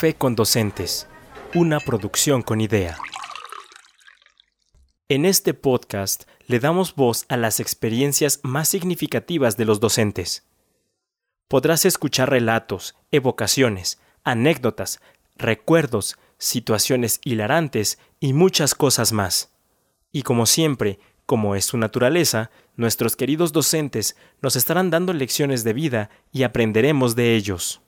Café 0.00 0.14
con 0.14 0.34
Docentes, 0.34 1.06
una 1.54 1.78
producción 1.78 2.40
con 2.40 2.62
idea. 2.62 2.96
En 5.10 5.26
este 5.26 5.52
podcast 5.52 6.22
le 6.46 6.58
damos 6.58 6.94
voz 6.94 7.26
a 7.28 7.36
las 7.36 7.60
experiencias 7.60 8.40
más 8.42 8.70
significativas 8.70 9.58
de 9.58 9.66
los 9.66 9.78
docentes. 9.78 10.46
Podrás 11.48 11.84
escuchar 11.84 12.30
relatos, 12.30 12.96
evocaciones, 13.10 14.00
anécdotas, 14.24 15.02
recuerdos, 15.36 16.16
situaciones 16.38 17.20
hilarantes 17.22 17.98
y 18.20 18.32
muchas 18.32 18.74
cosas 18.74 19.12
más. 19.12 19.52
Y 20.12 20.22
como 20.22 20.46
siempre, 20.46 20.98
como 21.26 21.56
es 21.56 21.66
su 21.66 21.76
naturaleza, 21.76 22.50
nuestros 22.74 23.16
queridos 23.16 23.52
docentes 23.52 24.16
nos 24.40 24.56
estarán 24.56 24.88
dando 24.88 25.12
lecciones 25.12 25.62
de 25.62 25.74
vida 25.74 26.08
y 26.32 26.44
aprenderemos 26.44 27.16
de 27.16 27.36
ellos. 27.36 27.82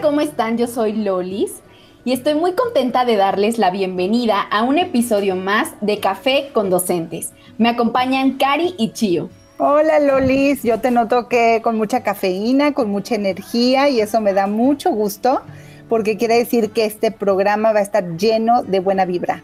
¿Cómo 0.00 0.20
están? 0.20 0.56
Yo 0.58 0.66
soy 0.66 0.92
Lolis 0.92 1.62
y 2.04 2.12
estoy 2.12 2.34
muy 2.34 2.52
contenta 2.52 3.04
de 3.04 3.16
darles 3.16 3.58
la 3.58 3.70
bienvenida 3.70 4.40
a 4.40 4.62
un 4.62 4.78
episodio 4.78 5.34
más 5.34 5.72
de 5.80 5.98
Café 5.98 6.50
con 6.52 6.70
Docentes. 6.70 7.32
Me 7.58 7.68
acompañan 7.68 8.36
Cari 8.38 8.74
y 8.78 8.92
Chio. 8.92 9.28
Hola 9.58 9.98
Lolis, 9.98 10.62
yo 10.62 10.78
te 10.80 10.90
noto 10.90 11.28
que 11.28 11.60
con 11.64 11.76
mucha 11.76 12.02
cafeína, 12.02 12.74
con 12.74 12.90
mucha 12.90 13.16
energía 13.16 13.88
y 13.88 14.00
eso 14.00 14.20
me 14.20 14.32
da 14.32 14.46
mucho 14.46 14.90
gusto 14.90 15.42
porque 15.88 16.16
quiere 16.16 16.36
decir 16.36 16.70
que 16.70 16.84
este 16.84 17.10
programa 17.10 17.72
va 17.72 17.80
a 17.80 17.82
estar 17.82 18.16
lleno 18.16 18.62
de 18.62 18.78
buena 18.80 19.04
vibra. 19.04 19.42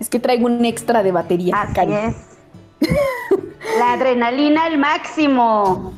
Es 0.00 0.10
que 0.10 0.20
traigo 0.20 0.46
un 0.46 0.64
extra 0.64 1.02
de 1.02 1.12
batería. 1.12 1.54
Así 1.62 1.92
es. 1.92 2.16
La 3.78 3.94
adrenalina 3.94 4.64
al 4.64 4.76
máximo. 4.76 5.94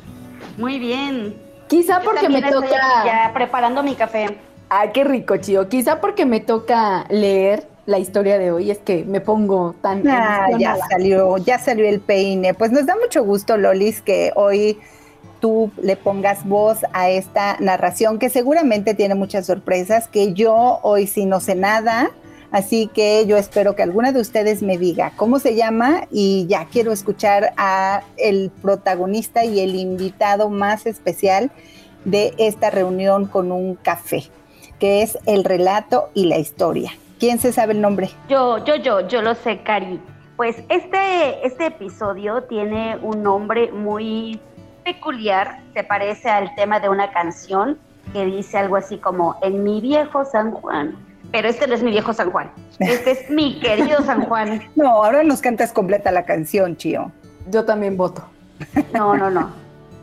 Muy 0.57 0.79
bien. 0.79 1.40
Quizá 1.71 2.01
porque 2.01 2.27
me 2.27 2.41
toca. 2.41 3.05
Ya 3.05 3.31
preparando 3.33 3.81
mi 3.81 3.95
café. 3.95 4.37
Ah, 4.69 4.91
qué 4.91 5.05
rico, 5.05 5.37
Chío. 5.37 5.69
Quizá 5.69 6.01
porque 6.01 6.25
me 6.25 6.41
toca 6.41 7.05
leer 7.07 7.65
la 7.85 7.97
historia 7.97 8.37
de 8.37 8.51
hoy, 8.51 8.71
es 8.71 8.79
que 8.79 9.05
me 9.05 9.21
pongo 9.21 9.73
tan. 9.81 10.05
Ah, 10.05 10.47
ya 10.59 10.75
salió, 10.89 11.37
ya 11.37 11.59
salió 11.59 11.87
el 11.87 12.01
peine. 12.01 12.53
Pues 12.53 12.73
nos 12.73 12.85
da 12.85 12.97
mucho 12.97 13.23
gusto, 13.23 13.55
Lolis, 13.55 14.01
que 14.01 14.33
hoy 14.35 14.79
tú 15.39 15.71
le 15.81 15.95
pongas 15.95 16.45
voz 16.45 16.79
a 16.91 17.09
esta 17.09 17.55
narración 17.61 18.19
que 18.19 18.29
seguramente 18.29 18.93
tiene 18.93 19.15
muchas 19.15 19.45
sorpresas, 19.45 20.09
que 20.09 20.33
yo 20.33 20.79
hoy 20.83 21.07
sí 21.07 21.25
no 21.25 21.39
sé 21.39 21.55
nada. 21.55 22.11
Así 22.51 22.87
que 22.87 23.25
yo 23.25 23.37
espero 23.37 23.75
que 23.75 23.83
alguna 23.83 24.11
de 24.11 24.19
ustedes 24.19 24.61
me 24.61 24.77
diga 24.77 25.13
cómo 25.15 25.39
se 25.39 25.55
llama 25.55 26.07
y 26.11 26.47
ya 26.47 26.65
quiero 26.65 26.91
escuchar 26.91 27.53
a 27.55 28.03
el 28.17 28.51
protagonista 28.61 29.45
y 29.45 29.61
el 29.61 29.75
invitado 29.75 30.49
más 30.49 30.85
especial 30.85 31.49
de 32.03 32.33
esta 32.37 32.69
reunión 32.69 33.25
con 33.25 33.53
un 33.53 33.75
café, 33.75 34.23
que 34.79 35.01
es 35.01 35.17
el 35.25 35.45
relato 35.45 36.09
y 36.13 36.25
la 36.25 36.39
historia. 36.39 36.91
¿Quién 37.19 37.39
se 37.39 37.53
sabe 37.53 37.73
el 37.73 37.81
nombre? 37.81 38.09
Yo, 38.27 38.57
yo, 38.65 38.75
yo, 38.75 39.07
yo 39.07 39.21
lo 39.21 39.33
sé, 39.35 39.59
Cari. 39.59 40.01
Pues 40.35 40.57
este, 40.69 41.45
este 41.45 41.67
episodio 41.67 42.43
tiene 42.43 42.97
un 43.01 43.23
nombre 43.23 43.71
muy 43.71 44.41
peculiar, 44.83 45.61
se 45.73 45.83
parece 45.83 46.29
al 46.29 46.53
tema 46.55 46.79
de 46.79 46.89
una 46.89 47.11
canción 47.13 47.77
que 48.11 48.25
dice 48.25 48.57
algo 48.57 48.75
así 48.75 48.97
como 48.97 49.37
En 49.41 49.63
mi 49.63 49.79
viejo 49.79 50.25
San 50.25 50.51
Juan 50.51 51.10
pero 51.31 51.47
este 51.47 51.67
no 51.67 51.75
es 51.75 51.83
mi 51.83 51.91
viejo 51.91 52.13
San 52.13 52.31
Juan. 52.31 52.51
Este 52.79 53.11
es 53.11 53.29
mi 53.29 53.59
querido 53.59 54.01
San 54.03 54.25
Juan. 54.25 54.61
No, 54.75 54.89
ahora 55.03 55.23
nos 55.23 55.41
cantas 55.41 55.71
completa 55.71 56.11
la 56.11 56.25
canción, 56.25 56.75
Chío. 56.75 57.11
Yo 57.49 57.65
también 57.65 57.97
voto. 57.97 58.23
No, 58.93 59.15
no, 59.15 59.29
no. 59.29 59.49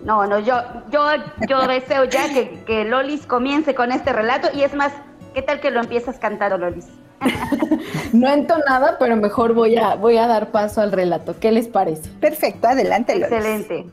No, 0.05 0.27
no, 0.27 0.39
yo, 0.39 0.61
yo, 0.91 1.01
yo 1.49 1.67
deseo 1.67 2.05
ya 2.05 2.33
que, 2.33 2.63
que 2.65 2.85
Lolis 2.85 3.27
comience 3.27 3.75
con 3.75 3.91
este 3.91 4.13
relato 4.13 4.49
y 4.55 4.63
es 4.63 4.73
más, 4.75 4.93
¿qué 5.35 5.43
tal 5.43 5.61
que 5.61 5.71
lo 5.71 5.81
empiezas 5.81 6.19
cantando, 6.19 6.57
Lolis? 6.57 6.87
no 8.13 8.29
entonada, 8.29 8.97
pero 8.99 9.17
mejor 9.17 9.55
voy 9.55 9.77
a, 9.77 9.97
voy 9.97 10.17
a 10.17 10.29
dar 10.29 10.51
paso 10.51 10.81
al 10.81 10.93
relato. 10.93 11.39
¿Qué 11.41 11.51
les 11.51 11.67
parece? 11.67 12.09
Perfecto, 12.21 12.69
adelante, 12.69 13.17
Lolis. 13.17 13.33
Excelente. 13.33 13.87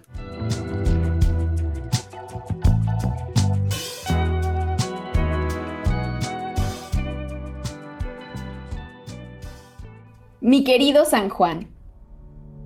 Mi 10.47 10.63
querido 10.63 11.05
San 11.05 11.29
Juan. 11.29 11.73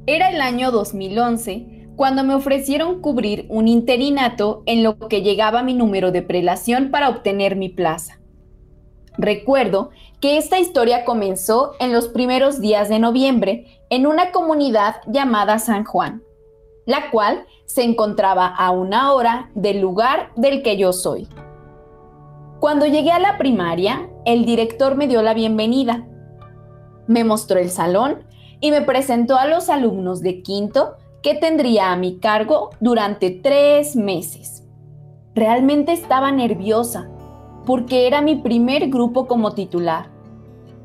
Era 0.05 0.31
el 0.31 0.41
año 0.41 0.69
2011 0.69 1.87
cuando 1.95 2.25
me 2.25 2.33
ofrecieron 2.33 2.99
cubrir 2.99 3.45
un 3.47 3.69
interinato 3.69 4.63
en 4.65 4.83
lo 4.83 4.97
que 5.07 5.21
llegaba 5.21 5.63
mi 5.63 5.73
número 5.73 6.11
de 6.11 6.21
prelación 6.21 6.91
para 6.91 7.07
obtener 7.07 7.55
mi 7.55 7.69
plaza. 7.69 8.19
Recuerdo 9.17 9.91
que 10.19 10.37
esta 10.37 10.59
historia 10.59 11.05
comenzó 11.05 11.71
en 11.79 11.93
los 11.93 12.09
primeros 12.09 12.59
días 12.59 12.89
de 12.89 12.99
noviembre 12.99 13.81
en 13.89 14.07
una 14.07 14.33
comunidad 14.33 14.97
llamada 15.07 15.57
San 15.57 15.85
Juan, 15.85 16.21
la 16.85 17.09
cual 17.11 17.45
se 17.65 17.83
encontraba 17.83 18.45
a 18.45 18.71
una 18.71 19.13
hora 19.13 19.51
del 19.55 19.79
lugar 19.79 20.31
del 20.35 20.63
que 20.63 20.75
yo 20.75 20.91
soy. 20.91 21.29
Cuando 22.59 22.87
llegué 22.87 23.11
a 23.11 23.19
la 23.19 23.37
primaria, 23.37 24.09
el 24.25 24.43
director 24.43 24.97
me 24.97 25.07
dio 25.07 25.21
la 25.21 25.33
bienvenida 25.33 26.09
me 27.09 27.23
mostró 27.23 27.59
el 27.59 27.71
salón 27.71 28.19
y 28.61 28.69
me 28.69 28.83
presentó 28.83 29.37
a 29.37 29.47
los 29.47 29.69
alumnos 29.69 30.21
de 30.21 30.43
quinto 30.43 30.93
que 31.23 31.33
tendría 31.33 31.91
a 31.91 31.95
mi 31.95 32.19
cargo 32.19 32.69
durante 32.79 33.31
tres 33.31 33.95
meses. 33.95 34.63
Realmente 35.33 35.91
estaba 35.91 36.31
nerviosa 36.31 37.09
porque 37.65 38.05
era 38.05 38.21
mi 38.21 38.35
primer 38.35 38.89
grupo 38.89 39.25
como 39.25 39.53
titular. 39.53 40.11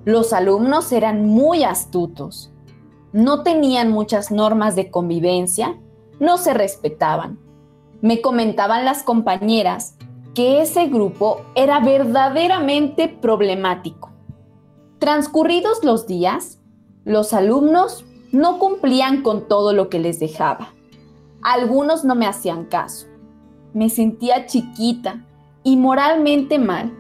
Los 0.07 0.33
alumnos 0.33 0.93
eran 0.93 1.27
muy 1.27 1.63
astutos. 1.63 2.51
No 3.13 3.43
tenían 3.43 3.91
muchas 3.91 4.31
normas 4.31 4.77
de 4.77 4.91
convivencia, 4.91 5.79
no 6.21 6.39
se 6.39 6.55
respetaban. 6.55 7.39
Me 8.01 8.23
comentaban 8.23 8.87
las 8.87 9.03
compañeras 9.03 9.99
que 10.35 10.63
ese 10.63 10.87
grupo 10.87 11.43
era 11.55 11.81
verdaderamente 11.81 13.09
problemático. 13.09 14.14
Transcurridos 15.05 15.85
los 15.85 16.07
días, 16.07 16.61
los 17.05 17.35
alumnos 17.35 18.07
no 18.33 18.59
cumplían 18.59 19.21
con 19.21 19.49
todo 19.49 19.75
lo 19.75 19.91
que 19.91 19.99
les 19.99 20.19
dejaba. 20.19 20.73
Algunos 21.43 22.07
no 22.07 22.15
me 22.15 22.27
hacían 22.27 22.65
caso. 22.65 23.07
Me 23.75 23.91
sentía 23.91 24.47
chiquita 24.47 25.23
y 25.63 25.77
moralmente 25.77 26.59
mal. 26.59 26.91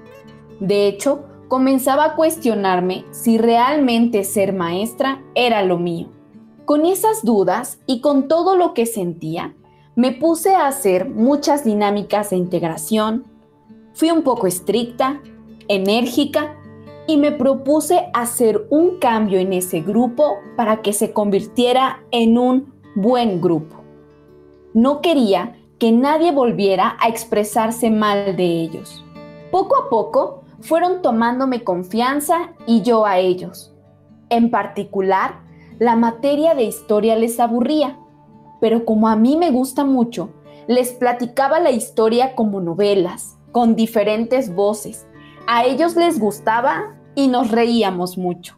De 0.60 0.86
hecho, 0.86 1.24
comenzaba 1.48 2.04
a 2.04 2.14
cuestionarme 2.14 3.06
si 3.10 3.38
realmente 3.38 4.24
ser 4.24 4.52
maestra 4.52 5.22
era 5.34 5.62
lo 5.62 5.78
mío. 5.78 6.10
Con 6.66 6.84
esas 6.84 7.24
dudas 7.24 7.78
y 7.86 8.02
con 8.02 8.28
todo 8.28 8.54
lo 8.54 8.74
que 8.74 8.84
sentía, 8.84 9.56
me 9.96 10.12
puse 10.12 10.54
a 10.54 10.66
hacer 10.66 11.08
muchas 11.08 11.64
dinámicas 11.64 12.28
de 12.28 12.36
integración. 12.36 13.24
Fui 13.94 14.10
un 14.10 14.20
poco 14.20 14.46
estricta, 14.46 15.22
enérgica 15.68 16.58
y 17.06 17.16
me 17.16 17.32
propuse 17.32 18.08
hacer 18.14 18.66
un 18.70 18.98
cambio 18.98 19.38
en 19.38 19.52
ese 19.52 19.80
grupo 19.80 20.38
para 20.56 20.82
que 20.82 20.92
se 20.92 21.12
convirtiera 21.12 22.02
en 22.10 22.38
un 22.38 22.74
buen 22.94 23.40
grupo. 23.40 23.76
No 24.72 25.00
quería 25.00 25.56
que 25.78 25.92
nadie 25.92 26.32
volviera 26.32 26.96
a 27.00 27.08
expresarse 27.08 27.90
mal 27.90 28.36
de 28.36 28.44
ellos. 28.44 29.04
Poco 29.50 29.76
a 29.76 29.88
poco 29.90 30.42
fueron 30.60 31.02
tomándome 31.02 31.62
confianza 31.62 32.52
y 32.66 32.82
yo 32.82 33.04
a 33.04 33.18
ellos. 33.18 33.74
En 34.30 34.50
particular, 34.50 35.42
la 35.78 35.96
materia 35.96 36.54
de 36.54 36.64
historia 36.64 37.16
les 37.16 37.38
aburría, 37.38 37.98
pero 38.60 38.84
como 38.84 39.08
a 39.08 39.16
mí 39.16 39.36
me 39.36 39.50
gusta 39.50 39.84
mucho, 39.84 40.30
les 40.66 40.92
platicaba 40.92 41.60
la 41.60 41.70
historia 41.70 42.34
como 42.34 42.60
novelas, 42.60 43.36
con 43.52 43.76
diferentes 43.76 44.54
voces, 44.54 45.06
a 45.46 45.64
ellos 45.64 45.96
les 45.96 46.18
gustaba 46.18 46.94
y 47.14 47.28
nos 47.28 47.50
reíamos 47.50 48.18
mucho. 48.18 48.56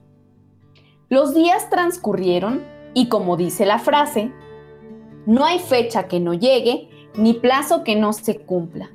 Los 1.08 1.34
días 1.34 1.70
transcurrieron 1.70 2.62
y 2.94 3.08
como 3.08 3.36
dice 3.36 3.66
la 3.66 3.78
frase, 3.78 4.32
no 5.26 5.44
hay 5.44 5.58
fecha 5.58 6.08
que 6.08 6.20
no 6.20 6.34
llegue 6.34 6.88
ni 7.16 7.34
plazo 7.34 7.84
que 7.84 7.96
no 7.96 8.12
se 8.12 8.38
cumpla. 8.38 8.90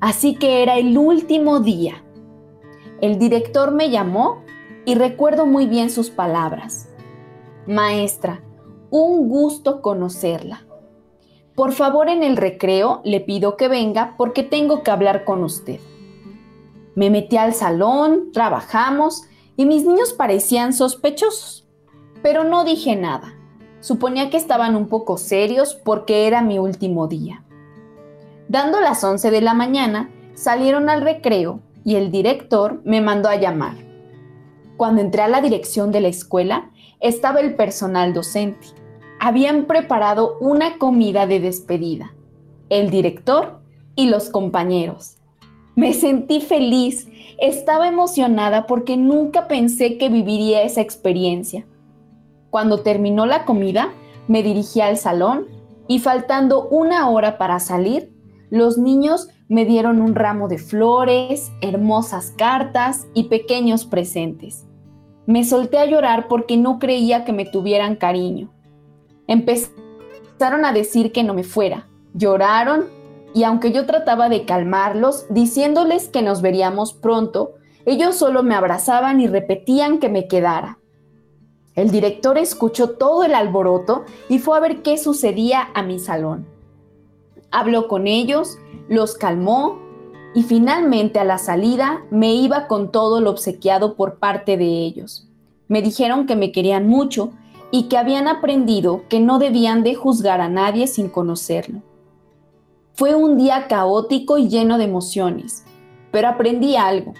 Así 0.00 0.34
que 0.34 0.62
era 0.62 0.78
el 0.78 0.96
último 0.96 1.60
día. 1.60 2.02
El 3.00 3.18
director 3.18 3.72
me 3.72 3.90
llamó 3.90 4.42
y 4.84 4.94
recuerdo 4.94 5.46
muy 5.46 5.66
bien 5.66 5.90
sus 5.90 6.10
palabras. 6.10 6.88
Maestra, 7.66 8.42
un 8.90 9.28
gusto 9.28 9.82
conocerla. 9.82 10.66
Por 11.54 11.72
favor, 11.72 12.08
en 12.08 12.22
el 12.22 12.36
recreo 12.36 13.00
le 13.04 13.20
pido 13.20 13.56
que 13.56 13.68
venga 13.68 14.14
porque 14.16 14.42
tengo 14.42 14.82
que 14.82 14.90
hablar 14.90 15.24
con 15.24 15.44
usted. 15.44 15.80
Me 16.94 17.10
metí 17.10 17.36
al 17.36 17.54
salón, 17.54 18.32
trabajamos 18.32 19.24
y 19.56 19.66
mis 19.66 19.84
niños 19.84 20.12
parecían 20.12 20.72
sospechosos, 20.72 21.68
pero 22.22 22.44
no 22.44 22.64
dije 22.64 22.96
nada. 22.96 23.34
Suponía 23.80 24.28
que 24.30 24.36
estaban 24.36 24.76
un 24.76 24.88
poco 24.88 25.16
serios 25.16 25.74
porque 25.74 26.26
era 26.26 26.42
mi 26.42 26.58
último 26.58 27.06
día. 27.08 27.44
Dando 28.48 28.80
las 28.80 29.04
11 29.04 29.30
de 29.30 29.40
la 29.40 29.54
mañana, 29.54 30.10
salieron 30.34 30.88
al 30.88 31.02
recreo 31.02 31.60
y 31.84 31.96
el 31.96 32.10
director 32.10 32.80
me 32.84 33.00
mandó 33.00 33.28
a 33.28 33.36
llamar. 33.36 33.76
Cuando 34.76 35.00
entré 35.00 35.22
a 35.22 35.28
la 35.28 35.40
dirección 35.40 35.92
de 35.92 36.00
la 36.00 36.08
escuela, 36.08 36.70
estaba 37.00 37.40
el 37.40 37.54
personal 37.54 38.12
docente. 38.12 38.66
Habían 39.18 39.66
preparado 39.66 40.38
una 40.40 40.78
comida 40.78 41.26
de 41.26 41.40
despedida, 41.40 42.14
el 42.70 42.90
director 42.90 43.60
y 43.94 44.08
los 44.08 44.30
compañeros. 44.30 45.19
Me 45.76 45.94
sentí 45.94 46.40
feliz, 46.40 47.08
estaba 47.38 47.88
emocionada 47.88 48.66
porque 48.66 48.96
nunca 48.96 49.48
pensé 49.48 49.98
que 49.98 50.08
viviría 50.08 50.62
esa 50.62 50.80
experiencia. 50.80 51.66
Cuando 52.50 52.80
terminó 52.80 53.26
la 53.26 53.44
comida, 53.44 53.92
me 54.28 54.42
dirigí 54.42 54.80
al 54.80 54.96
salón 54.96 55.46
y 55.88 56.00
faltando 56.00 56.68
una 56.68 57.08
hora 57.08 57.38
para 57.38 57.60
salir, 57.60 58.12
los 58.50 58.78
niños 58.78 59.28
me 59.48 59.64
dieron 59.64 60.00
un 60.00 60.14
ramo 60.14 60.48
de 60.48 60.58
flores, 60.58 61.50
hermosas 61.60 62.32
cartas 62.36 63.06
y 63.14 63.24
pequeños 63.24 63.84
presentes. 63.84 64.66
Me 65.26 65.44
solté 65.44 65.78
a 65.78 65.86
llorar 65.86 66.28
porque 66.28 66.56
no 66.56 66.78
creía 66.78 67.24
que 67.24 67.32
me 67.32 67.44
tuvieran 67.44 67.96
cariño. 67.96 68.52
Empezaron 69.28 70.64
a 70.64 70.72
decir 70.72 71.12
que 71.12 71.22
no 71.22 71.34
me 71.34 71.44
fuera. 71.44 71.86
Lloraron 72.14 72.86
y 73.34 73.44
aunque 73.44 73.72
yo 73.72 73.86
trataba 73.86 74.28
de 74.28 74.44
calmarlos, 74.44 75.26
diciéndoles 75.30 76.08
que 76.08 76.22
nos 76.22 76.42
veríamos 76.42 76.92
pronto, 76.92 77.54
ellos 77.86 78.16
solo 78.16 78.42
me 78.42 78.54
abrazaban 78.54 79.20
y 79.20 79.26
repetían 79.26 79.98
que 79.98 80.08
me 80.08 80.28
quedara. 80.28 80.78
El 81.74 81.90
director 81.90 82.36
escuchó 82.36 82.90
todo 82.90 83.24
el 83.24 83.34
alboroto 83.34 84.04
y 84.28 84.38
fue 84.38 84.56
a 84.56 84.60
ver 84.60 84.82
qué 84.82 84.98
sucedía 84.98 85.68
a 85.74 85.82
mi 85.82 85.98
salón. 85.98 86.46
Habló 87.50 87.88
con 87.88 88.06
ellos, 88.06 88.58
los 88.88 89.14
calmó 89.14 89.78
y 90.34 90.42
finalmente 90.42 91.18
a 91.18 91.24
la 91.24 91.38
salida 91.38 92.04
me 92.10 92.34
iba 92.34 92.66
con 92.66 92.90
todo 92.90 93.20
lo 93.20 93.30
obsequiado 93.30 93.94
por 93.94 94.18
parte 94.18 94.56
de 94.56 94.66
ellos. 94.66 95.28
Me 95.68 95.82
dijeron 95.82 96.26
que 96.26 96.36
me 96.36 96.52
querían 96.52 96.86
mucho 96.86 97.30
y 97.70 97.84
que 97.84 97.96
habían 97.96 98.28
aprendido 98.28 99.02
que 99.08 99.20
no 99.20 99.38
debían 99.38 99.82
de 99.84 99.94
juzgar 99.94 100.40
a 100.40 100.48
nadie 100.48 100.86
sin 100.86 101.08
conocerlo. 101.08 101.82
Fue 103.00 103.14
un 103.14 103.38
día 103.38 103.66
caótico 103.66 104.36
y 104.36 104.50
lleno 104.50 104.76
de 104.76 104.84
emociones, 104.84 105.64
pero 106.12 106.28
aprendí 106.28 106.76
algo. 106.76 107.14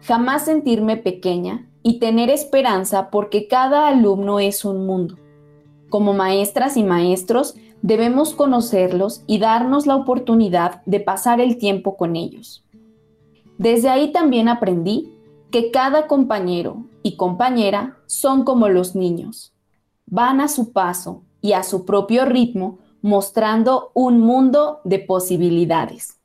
Jamás 0.00 0.46
sentirme 0.46 0.96
pequeña 0.96 1.70
y 1.84 2.00
tener 2.00 2.28
esperanza 2.28 3.08
porque 3.08 3.46
cada 3.46 3.86
alumno 3.86 4.40
es 4.40 4.64
un 4.64 4.84
mundo. 4.84 5.14
Como 5.90 6.12
maestras 6.12 6.76
y 6.76 6.82
maestros, 6.82 7.54
debemos 7.82 8.34
conocerlos 8.34 9.22
y 9.28 9.38
darnos 9.38 9.86
la 9.86 9.94
oportunidad 9.94 10.82
de 10.86 10.98
pasar 10.98 11.40
el 11.40 11.56
tiempo 11.56 11.96
con 11.96 12.16
ellos. 12.16 12.64
Desde 13.58 13.90
ahí 13.90 14.10
también 14.10 14.48
aprendí 14.48 15.08
que 15.52 15.70
cada 15.70 16.08
compañero 16.08 16.88
y 17.04 17.14
compañera 17.14 17.96
son 18.06 18.42
como 18.42 18.68
los 18.68 18.96
niños. 18.96 19.54
Van 20.04 20.40
a 20.40 20.48
su 20.48 20.72
paso 20.72 21.22
y 21.40 21.52
a 21.52 21.62
su 21.62 21.84
propio 21.84 22.24
ritmo 22.24 22.80
mostrando 23.02 23.90
un 23.94 24.20
mundo 24.20 24.80
de 24.84 25.00
posibilidades. 25.00 26.18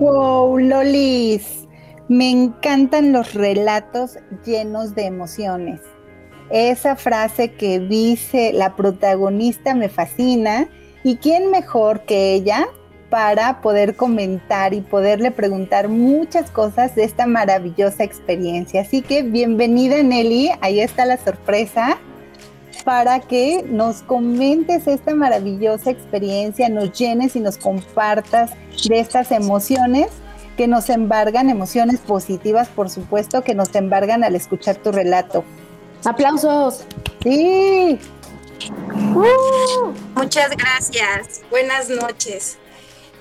Wow, 0.00 0.58
Lolis, 0.58 1.68
me 2.08 2.30
encantan 2.30 3.12
los 3.12 3.34
relatos 3.34 4.18
llenos 4.44 4.94
de 4.94 5.06
emociones. 5.06 5.80
Esa 6.50 6.96
frase 6.96 7.54
que 7.54 7.80
dice 7.80 8.52
la 8.52 8.76
protagonista 8.76 9.74
me 9.74 9.88
fascina 9.88 10.68
y 11.02 11.16
quién 11.16 11.50
mejor 11.50 12.04
que 12.04 12.34
ella 12.34 12.66
para 13.14 13.60
poder 13.60 13.94
comentar 13.94 14.74
y 14.74 14.80
poderle 14.80 15.30
preguntar 15.30 15.86
muchas 15.86 16.50
cosas 16.50 16.96
de 16.96 17.04
esta 17.04 17.26
maravillosa 17.26 18.02
experiencia. 18.02 18.80
Así 18.80 19.02
que 19.02 19.22
bienvenida 19.22 20.02
Nelly, 20.02 20.50
ahí 20.60 20.80
está 20.80 21.06
la 21.06 21.16
sorpresa 21.16 21.98
para 22.84 23.20
que 23.20 23.64
nos 23.68 24.02
comentes 24.02 24.88
esta 24.88 25.14
maravillosa 25.14 25.92
experiencia, 25.92 26.68
nos 26.68 26.90
llenes 26.90 27.36
y 27.36 27.40
nos 27.40 27.56
compartas 27.56 28.50
de 28.88 28.98
estas 28.98 29.30
emociones 29.30 30.08
que 30.56 30.66
nos 30.66 30.90
embargan, 30.90 31.50
emociones 31.50 32.00
positivas, 32.00 32.66
por 32.66 32.90
supuesto, 32.90 33.44
que 33.44 33.54
nos 33.54 33.72
embargan 33.76 34.24
al 34.24 34.34
escuchar 34.34 34.74
tu 34.74 34.90
relato. 34.90 35.44
¡Aplausos! 36.04 36.84
Sí. 37.22 37.96
Uh, 39.14 39.92
muchas 40.16 40.50
gracias. 40.56 41.42
Buenas 41.48 41.88
noches 41.88 42.58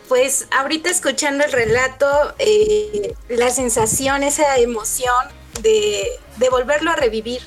pues 0.07 0.47
ahorita 0.51 0.89
escuchando 0.89 1.43
el 1.43 1.51
relato, 1.51 2.07
eh, 2.39 3.13
la 3.29 3.49
sensación, 3.49 4.23
esa 4.23 4.57
emoción 4.57 5.13
de, 5.61 6.07
volverlo 6.49 6.91
a 6.91 6.95
revivir. 6.95 7.41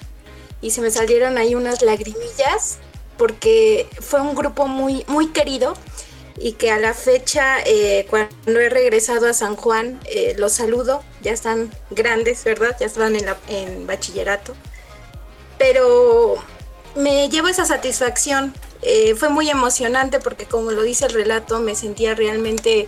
Y 0.60 0.70
se 0.70 0.80
me 0.80 0.90
salieron 0.90 1.38
ahí 1.38 1.54
unas 1.54 1.82
lagrimillas 1.82 2.78
porque 3.18 3.88
fue 4.00 4.20
un 4.20 4.34
grupo 4.34 4.66
muy, 4.66 5.04
muy 5.06 5.28
querido 5.28 5.74
y 6.38 6.52
que 6.52 6.70
a 6.70 6.78
la 6.78 6.92
fecha, 6.92 7.58
eh, 7.64 8.06
cuando 8.10 8.60
he 8.60 8.68
regresado 8.68 9.28
a 9.28 9.32
San 9.32 9.56
Juan, 9.56 10.00
eh, 10.06 10.34
los 10.38 10.52
saludo, 10.52 11.02
ya 11.22 11.32
están 11.32 11.70
grandes, 11.90 12.44
¿verdad? 12.44 12.76
Ya 12.78 12.86
en, 13.06 13.26
en 13.48 13.86
bachillerato. 13.86 14.54
Pero 15.58 16.36
me 16.94 17.28
llevo 17.28 17.48
esa 17.48 17.64
satisfacción 17.64 18.54
eh, 18.88 19.16
fue 19.16 19.30
muy 19.30 19.50
emocionante 19.50 20.20
porque 20.20 20.46
como 20.46 20.70
lo 20.70 20.82
dice 20.82 21.06
el 21.06 21.12
relato, 21.12 21.58
me 21.58 21.74
sentía 21.74 22.14
realmente 22.14 22.86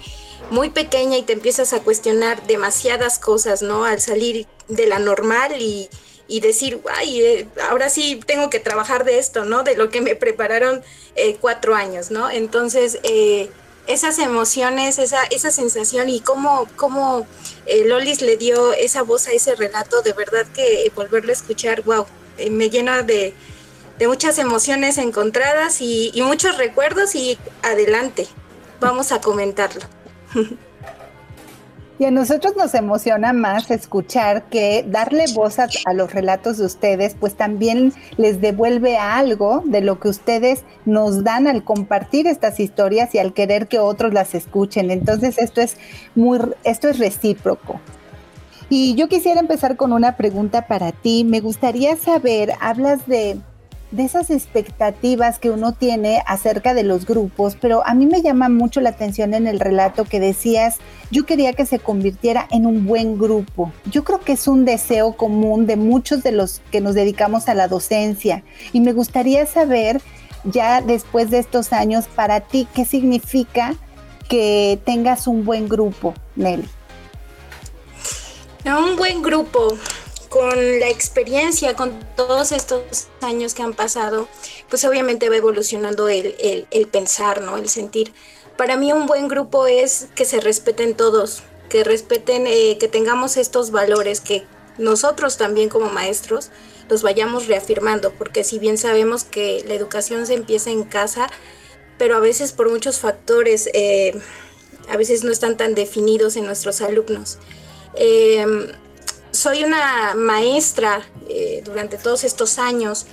muy 0.48 0.70
pequeña 0.70 1.18
y 1.18 1.22
te 1.22 1.32
empiezas 1.32 1.72
a 1.72 1.80
cuestionar 1.80 2.46
demasiadas 2.46 3.18
cosas, 3.18 3.62
¿no? 3.62 3.84
Al 3.84 4.00
salir 4.00 4.46
de 4.68 4.86
la 4.86 5.00
normal 5.00 5.60
y, 5.60 5.90
decir, 6.40 6.80
ay, 6.94 7.20
eh, 7.20 7.48
ahora 7.68 7.90
sí 7.90 8.20
tengo 8.24 8.48
que 8.48 8.60
trabajar 8.60 9.04
de 9.04 9.18
esto, 9.18 9.44
¿no? 9.44 9.64
De 9.64 9.74
lo 9.76 9.90
que 9.90 10.00
me 10.00 10.14
prepararon 10.14 10.82
eh, 11.16 11.36
cuatro 11.40 11.74
años, 11.74 12.12
¿no? 12.12 12.30
Entonces, 12.30 13.00
esas 13.88 14.20
emociones, 14.20 15.00
esa, 15.00 15.24
esa 15.24 15.50
sensación 15.50 16.08
y 16.10 16.20
cómo, 16.20 16.68
cómo 16.76 17.26
Lolis 17.86 18.22
le 18.22 18.36
dio 18.36 18.72
esa 18.72 19.02
voz 19.02 19.26
a 19.26 19.32
ese 19.32 19.56
relato, 19.56 20.02
de 20.02 20.12
verdad 20.12 20.46
que 20.54 20.92
volverlo 20.94 21.30
a 21.30 21.32
escuchar, 21.32 21.82
wow, 21.82 22.06
me 22.50 22.70
llena 22.70 23.02
de, 23.02 23.34
de 23.98 24.08
muchas 24.08 24.38
emociones 24.38 24.98
encontradas 24.98 25.80
y, 25.80 26.12
muchos 26.22 26.56
recuerdos 26.56 27.14
y 27.14 27.38
adelante, 27.62 28.26
vamos 28.80 29.12
a 29.12 29.20
comentarlo. 29.20 29.82
Y 32.00 32.04
a 32.04 32.12
nosotros 32.12 32.54
nos 32.56 32.74
emociona 32.74 33.32
más 33.32 33.72
escuchar 33.72 34.44
que 34.44 34.84
darle 34.86 35.24
voz 35.34 35.58
a, 35.58 35.66
los 35.94 36.14
relatos 36.14 36.58
de 36.58 36.66
ustedes, 36.66 37.16
pues 37.18 37.34
también 37.34 37.92
les 38.16 38.40
devuelve 38.40 38.96
algo 38.96 39.64
de 39.66 39.80
lo 39.80 39.98
que 39.98 40.08
ustedes 40.08 40.62
nos 40.84 41.24
dan 41.24 41.48
al 41.48 41.64
compartir 41.64 42.28
estas 42.28 42.60
historias 42.60 43.16
y 43.16 43.18
al 43.18 43.34
querer 43.34 43.66
que 43.66 43.80
otros 43.80 44.14
las 44.14 44.36
escuchen. 44.36 44.92
Entonces 44.92 45.38
esto 45.38 45.60
es 45.60 45.76
muy, 46.14 46.38
esto 46.62 46.88
es 46.88 47.00
recíproco. 47.00 47.80
Y 48.70 48.94
yo 48.94 49.08
quisiera 49.08 49.40
empezar 49.40 49.76
con 49.76 49.92
una 49.92 50.16
pregunta 50.16 50.68
para 50.68 50.92
ti. 50.92 51.24
Me 51.24 51.40
gustaría 51.40 51.96
saber, 51.96 52.52
hablas 52.60 53.08
de 53.08 53.40
de 53.90 54.04
esas 54.04 54.30
expectativas 54.30 55.38
que 55.38 55.50
uno 55.50 55.72
tiene 55.72 56.22
acerca 56.26 56.74
de 56.74 56.82
los 56.82 57.06
grupos, 57.06 57.56
pero 57.60 57.86
a 57.86 57.94
mí 57.94 58.06
me 58.06 58.22
llama 58.22 58.48
mucho 58.48 58.80
la 58.80 58.90
atención 58.90 59.34
en 59.34 59.46
el 59.46 59.60
relato 59.60 60.04
que 60.04 60.20
decías, 60.20 60.76
yo 61.10 61.24
quería 61.24 61.52
que 61.54 61.64
se 61.64 61.78
convirtiera 61.78 62.46
en 62.50 62.66
un 62.66 62.86
buen 62.86 63.18
grupo. 63.18 63.72
Yo 63.90 64.04
creo 64.04 64.20
que 64.20 64.32
es 64.32 64.46
un 64.46 64.64
deseo 64.64 65.14
común 65.16 65.66
de 65.66 65.76
muchos 65.76 66.22
de 66.22 66.32
los 66.32 66.60
que 66.70 66.80
nos 66.80 66.94
dedicamos 66.94 67.48
a 67.48 67.54
la 67.54 67.68
docencia 67.68 68.42
y 68.72 68.80
me 68.80 68.92
gustaría 68.92 69.46
saber 69.46 70.02
ya 70.44 70.80
después 70.80 71.30
de 71.30 71.38
estos 71.38 71.72
años 71.72 72.06
para 72.08 72.40
ti 72.40 72.68
qué 72.74 72.84
significa 72.84 73.74
que 74.28 74.78
tengas 74.84 75.26
un 75.26 75.44
buen 75.44 75.68
grupo, 75.68 76.14
Nelly. 76.36 76.68
Un 78.66 78.96
buen 78.96 79.22
grupo 79.22 79.78
con 80.28 80.80
la 80.80 80.88
experiencia, 80.88 81.74
con 81.74 81.98
todos 82.16 82.52
estos 82.52 83.08
años 83.20 83.54
que 83.54 83.62
han 83.62 83.74
pasado, 83.74 84.28
pues 84.68 84.84
obviamente 84.84 85.28
va 85.28 85.36
evolucionando 85.36 86.08
el, 86.08 86.66
pensar, 86.90 87.42
¿no? 87.42 87.56
El 87.56 87.68
sentir. 87.68 88.12
Para 88.56 88.76
mí 88.76 88.92
un 88.92 89.06
buen 89.06 89.28
grupo 89.28 89.66
es 89.66 90.08
que 90.14 90.24
se 90.24 90.40
respeten 90.40 90.94
todos, 90.94 91.42
que 91.68 91.84
respeten, 91.84 92.46
eh, 92.46 92.76
que 92.78 92.88
tengamos 92.88 93.36
estos 93.36 93.70
valores, 93.70 94.20
que 94.20 94.46
nosotros 94.78 95.36
también 95.36 95.68
como 95.68 95.90
maestros 95.90 96.50
los 96.88 97.02
vayamos 97.02 97.46
reafirmando, 97.46 98.12
porque 98.12 98.44
si 98.44 98.58
bien 98.58 98.78
sabemos 98.78 99.24
que 99.24 99.64
la 99.66 99.74
educación 99.74 100.26
se 100.26 100.34
empieza 100.34 100.70
en 100.70 100.84
casa, 100.84 101.28
pero 101.98 102.16
a 102.16 102.20
veces 102.20 102.52
por 102.52 102.70
muchos 102.70 102.98
factores, 102.98 103.68
eh, 103.74 104.18
a 104.88 104.96
veces 104.96 105.24
no 105.24 105.30
están 105.30 105.56
tan 105.56 105.74
definidos 105.74 106.36
en 106.36 106.46
nuestros 106.46 106.80
alumnos. 106.80 107.38
Em, 107.94 108.68
soy 109.30 109.64
una 109.64 110.14
maestra 110.14 111.06
eh, 111.28 111.62
durante 111.64 111.98
todos 111.98 112.24
estos 112.24 112.58
años, 112.58 113.06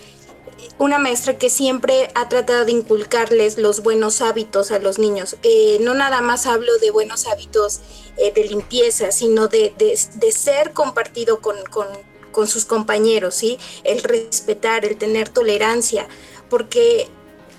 una 0.77 0.99
maestra 0.99 1.37
que 1.37 1.49
siempre 1.49 2.09
ha 2.15 2.27
tratado 2.27 2.65
de 2.65 2.71
inculcarles 2.71 3.57
los 3.57 3.81
buenos 3.81 4.21
hábitos 4.21 4.71
a 4.71 4.79
los 4.79 4.99
niños. 4.99 5.37
Eh, 5.43 5.77
no 5.81 5.93
nada 5.93 6.21
más 6.21 6.45
hablo 6.47 6.77
de 6.79 6.91
buenos 6.91 7.27
hábitos 7.27 7.81
de 8.17 8.43
limpieza, 8.45 9.11
sino 9.11 9.49
de, 9.49 9.73
ser 10.31 10.71
compartido 10.71 11.41
con, 11.41 11.57
con 12.35 12.47
sus 12.47 12.65
compañeros, 12.65 13.35
¿sí? 13.35 13.57
El 13.85 14.03
respetar, 14.03 14.83
el 14.83 14.97
tener 14.97 15.29
tolerancia, 15.29 16.07
porque 16.49 17.09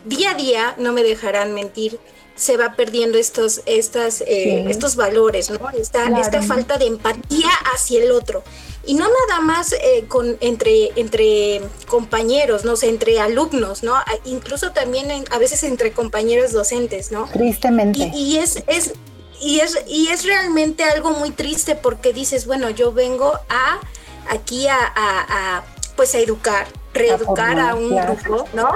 día 0.05 0.33
a 0.33 0.35
día, 0.35 0.75
no 0.79 0.93
me 0.93 1.03
dejarán 1.03 1.55
mentir, 1.55 1.99
se 2.37 2.57
va 2.59 2.75
perdiendo 2.75 3.19
estos, 3.19 3.63
estas, 3.65 4.21
eh, 4.21 4.67
estos 4.69 4.95
valores, 4.95 5.51
¿no? 5.51 5.71
Esta, 5.71 6.07
esta 6.21 6.43
falta 6.43 6.77
de 6.77 6.87
empatía 6.87 7.49
hacia 7.75 8.03
el 8.05 8.13
otro. 8.13 8.45
Y 8.85 8.95
no 8.95 9.07
nada 9.09 9.41
más 9.41 9.73
eh, 9.73 10.05
con, 10.07 10.37
entre, 10.41 10.93
entre 10.97 11.61
compañeros, 11.89 12.65
no 12.65 12.77
sé, 12.77 12.89
entre 12.89 13.19
alumnos, 13.19 13.83
¿no? 13.83 13.95
Incluso 14.25 14.71
también 14.73 15.11
a 15.31 15.39
veces 15.39 15.65
entre 15.65 15.93
compañeros 15.93 16.53
docentes, 16.53 17.11
¿no? 17.11 17.27
Tristemente. 17.33 18.13
Y, 18.15 18.37
es, 18.37 18.63
es, 18.69 18.93
y, 19.41 19.61
es, 19.61 19.79
y 19.89 20.09
es 20.09 20.25
realmente 20.25 20.85
algo 20.85 21.11
muy 21.11 21.31
triste 21.31 21.75
porque 21.75 22.13
dices, 22.13 22.47
bueno, 22.47 22.71
yo 22.71 22.93
vengo 22.93 23.33
a 23.49 23.81
aquí 24.29 24.67
a, 24.69 25.65
pues 25.97 26.15
a 26.15 26.19
educar, 26.19 26.67
reeducar 26.93 27.59
a, 27.59 27.75
un 27.75 27.97
grupo, 27.97 28.47
¿no? 28.53 28.69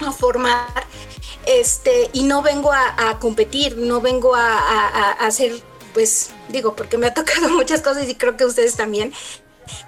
A 0.00 0.12
formar, 0.12 0.86
este, 1.46 2.10
y 2.12 2.22
no 2.22 2.42
vengo 2.42 2.72
a, 2.72 3.18
competir, 3.18 3.76
no 3.78 4.00
vengo 4.00 4.34
a, 4.34 5.12
hacer, 5.20 5.60
pues, 5.94 6.30
digo, 6.48 6.76
porque 6.76 6.98
me 6.98 7.06
ha 7.06 7.14
tocado 7.14 7.48
muchas 7.50 7.80
cosas 7.80 8.08
y 8.08 8.14
creo 8.14 8.36
que 8.36 8.44
ustedes 8.44 8.76
también, 8.76 9.12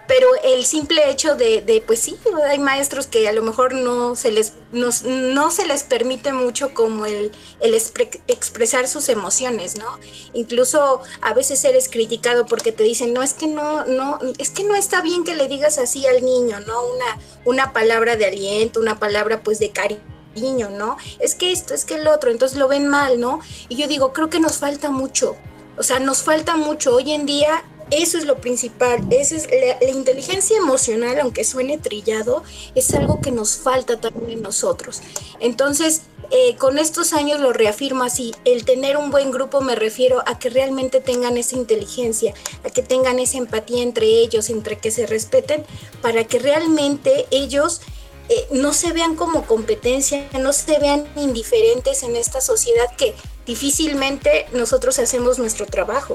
pero 0.07 0.29
el 0.43 0.65
simple 0.65 1.11
hecho 1.11 1.35
de, 1.35 1.83
pues 1.87 2.01
sí, 2.01 2.17
hay 2.49 2.59
maestros 2.59 3.07
que 3.07 3.29
a 3.29 3.33
lo 3.33 3.43
mejor 3.43 3.75
no 3.75 4.17
se 4.17 4.31
les, 4.33 4.55
no, 4.73 5.51
se 5.51 5.67
les 5.67 5.83
permite 5.85 6.33
mucho 6.33 6.75
como 6.75 7.07
el, 7.07 7.33
el 7.61 7.75
expresar 7.75 8.89
sus 8.89 9.09
emociones, 9.09 9.77
¿no? 9.77 9.99
Incluso 10.33 11.01
a 11.21 11.35
veces 11.35 11.65
eres 11.65 11.89
criticado 11.89 12.47
porque 12.47 12.73
te 12.73 12.83
dicen, 12.83 13.13
no, 13.13 13.23
es 13.23 13.35
que 13.35 13.47
no, 13.47 13.85
no, 13.87 14.19
es 14.39 14.51
que 14.51 14.65
no 14.65 14.75
está 14.75 15.03
bien 15.03 15.25
que 15.25 15.35
le 15.35 15.49
digas 15.49 15.79
así 15.79 16.07
al 16.07 16.25
niño, 16.25 16.61
¿no? 16.61 16.83
Una, 16.83 17.19
una 17.45 17.73
palabra 17.73 18.17
de 18.17 18.27
aliento, 18.27 18.81
una 18.81 18.99
palabra 18.99 19.43
pues 19.43 19.59
de 19.59 19.71
cariño, 19.71 20.71
¿no? 20.71 20.97
Es 21.19 21.35
que 21.35 21.53
esto, 21.53 21.75
es 21.75 21.85
que 21.85 21.95
el 21.95 22.09
otro, 22.09 22.31
entonces 22.31 22.59
lo 22.59 22.69
ven 22.69 22.89
mal, 22.89 23.21
¿no? 23.21 23.41
Y 23.69 23.77
yo 23.77 23.89
digo, 23.89 24.13
creo 24.13 24.31
que 24.31 24.41
nos 24.41 24.59
falta 24.59 24.91
mucho, 24.91 25.37
o 25.77 25.83
sea, 25.83 25.99
nos 25.99 26.23
falta 26.23 26.57
mucho. 26.57 26.95
Hoy 26.95 27.13
en 27.13 27.27
día 27.27 27.65
eso 27.91 28.19
es 28.19 28.25
lo 28.25 28.41
principal. 28.41 29.07
Esa 29.11 29.37
es 29.37 29.49
la, 29.81 29.91
inteligencia 29.91 30.57
emocional, 30.57 31.19
aunque 31.21 31.45
suene 31.45 31.79
trillado, 31.79 32.43
es 32.75 32.93
algo 32.95 33.21
que 33.21 33.31
nos 33.31 33.57
falta 33.57 34.01
también 34.01 34.43
nosotros. 34.43 35.01
Entonces, 35.41 36.03
eh, 36.31 36.57
con 36.57 36.79
estos 36.79 37.13
años 37.13 37.41
lo 37.41 37.53
reafirmo 37.53 38.05
así, 38.05 38.33
el 38.45 38.65
tener 38.65 38.97
un 38.97 39.11
buen 39.11 39.33
grupo 39.33 39.61
me 39.61 39.75
refiero 39.75 40.23
a 40.27 40.39
que 40.39 40.49
realmente 40.49 41.01
tengan 41.01 41.37
esa 41.37 41.57
inteligencia, 41.57 42.35
a 42.65 42.71
que 42.71 42.83
tengan 42.83 43.19
esa 43.19 43.39
empatía 43.39 43.83
entre 43.83 44.07
ellos, 44.07 44.49
entre 44.49 44.79
que 44.79 44.93
se 44.93 45.07
respeten, 45.07 45.65
para 46.01 46.25
que 46.25 46.39
realmente 46.39 47.27
ellos 47.33 47.81
eh, 48.29 48.47
no 48.53 48.73
se 48.73 48.93
vean 48.93 49.17
como 49.17 49.45
competencia, 49.45 50.29
no 50.39 50.53
se 50.53 50.79
vean 50.79 51.09
indiferentes 51.17 52.05
en 52.05 52.15
esta 52.15 52.41
sociedad 52.41 52.87
que 52.97 53.13
difícilmente 53.45 54.47
nosotros 54.53 55.01
hacemos 55.01 55.41
nuestro 55.41 55.67
trabajo. 55.67 56.15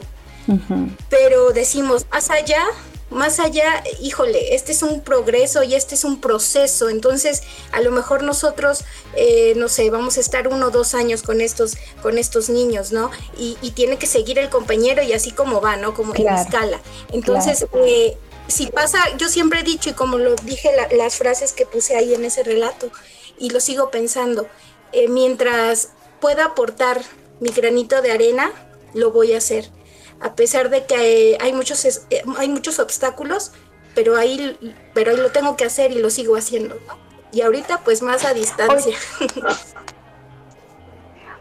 Pero 1.10 1.52
decimos, 1.52 2.06
más 2.12 2.30
allá, 2.30 2.64
más 3.10 3.40
allá, 3.40 3.84
híjole, 4.02 4.56
este 4.56 4.72
es 4.72 4.84
un 4.84 5.02
progreso 5.02 5.64
y 5.64 5.76
este 5.76 5.96
es 5.96 6.04
un 6.04 6.20
proceso, 6.20 6.90
entonces 6.90 7.44
a 7.72 7.82
lo 7.82 7.92
mejor 7.92 8.24
nosotros, 8.24 8.84
eh, 9.16 9.54
no 9.56 9.70
sé, 9.70 9.90
vamos 9.90 10.18
a 10.18 10.20
estar 10.20 10.48
uno 10.48 10.68
o 10.68 10.72
dos 10.72 10.94
años 10.96 11.22
con 11.22 11.40
estos, 11.40 11.78
con 12.02 12.18
estos 12.18 12.50
niños, 12.50 12.92
¿no? 12.92 13.12
Y, 13.38 13.56
tiene 13.76 13.98
que 13.98 14.08
seguir 14.08 14.40
el 14.40 14.50
compañero 14.50 15.04
y 15.04 15.12
así 15.12 15.32
como 15.32 15.60
va, 15.60 15.76
¿no? 15.76 15.94
Como 15.94 16.16
en 16.16 16.28
escala. 16.28 16.80
Entonces, 17.12 17.66
eh, 17.86 18.18
si 18.48 18.68
pasa, 18.68 19.00
yo 19.18 19.28
siempre 19.28 19.60
he 19.60 19.64
dicho 19.64 19.90
y 19.90 19.94
como 19.94 20.18
lo 20.18 20.36
dije 20.36 20.70
las 20.96 21.16
frases 21.16 21.52
que 21.52 21.66
puse 21.66 21.96
ahí 21.96 22.14
en 22.14 22.24
ese 22.24 22.44
relato 22.44 22.90
y 23.38 23.50
lo 23.50 23.60
sigo 23.60 23.92
pensando, 23.92 24.48
eh, 24.94 25.08
mientras 25.10 25.90
pueda 26.22 26.46
aportar 26.46 27.02
mi 27.40 27.50
granito 27.50 28.02
de 28.02 28.12
arena, 28.12 28.52
lo 28.94 29.12
voy 29.12 29.34
a 29.34 29.40
hacer 29.40 29.70
a 30.20 30.36
pesar 30.36 30.70
de 30.70 30.86
que 30.86 31.38
hay 31.40 31.54
muchos, 31.54 31.86
eh, 31.86 32.24
hay 32.38 32.50
muchos 32.50 32.80
obstáculos, 32.80 33.52
pero 33.94 34.16
ahí, 34.16 34.58
pero 34.94 35.12
ahí 35.12 35.18
lo 35.18 35.32
tengo 35.32 35.56
que 35.56 35.66
hacer 35.66 35.92
y 35.92 36.00
lo 36.00 36.10
sigo 36.10 36.36
haciendo. 36.36 36.78
Y 37.32 37.42
ahorita 37.42 37.82
pues 37.84 38.02
más 38.02 38.26
a 38.26 38.34
distancia. 38.34 38.96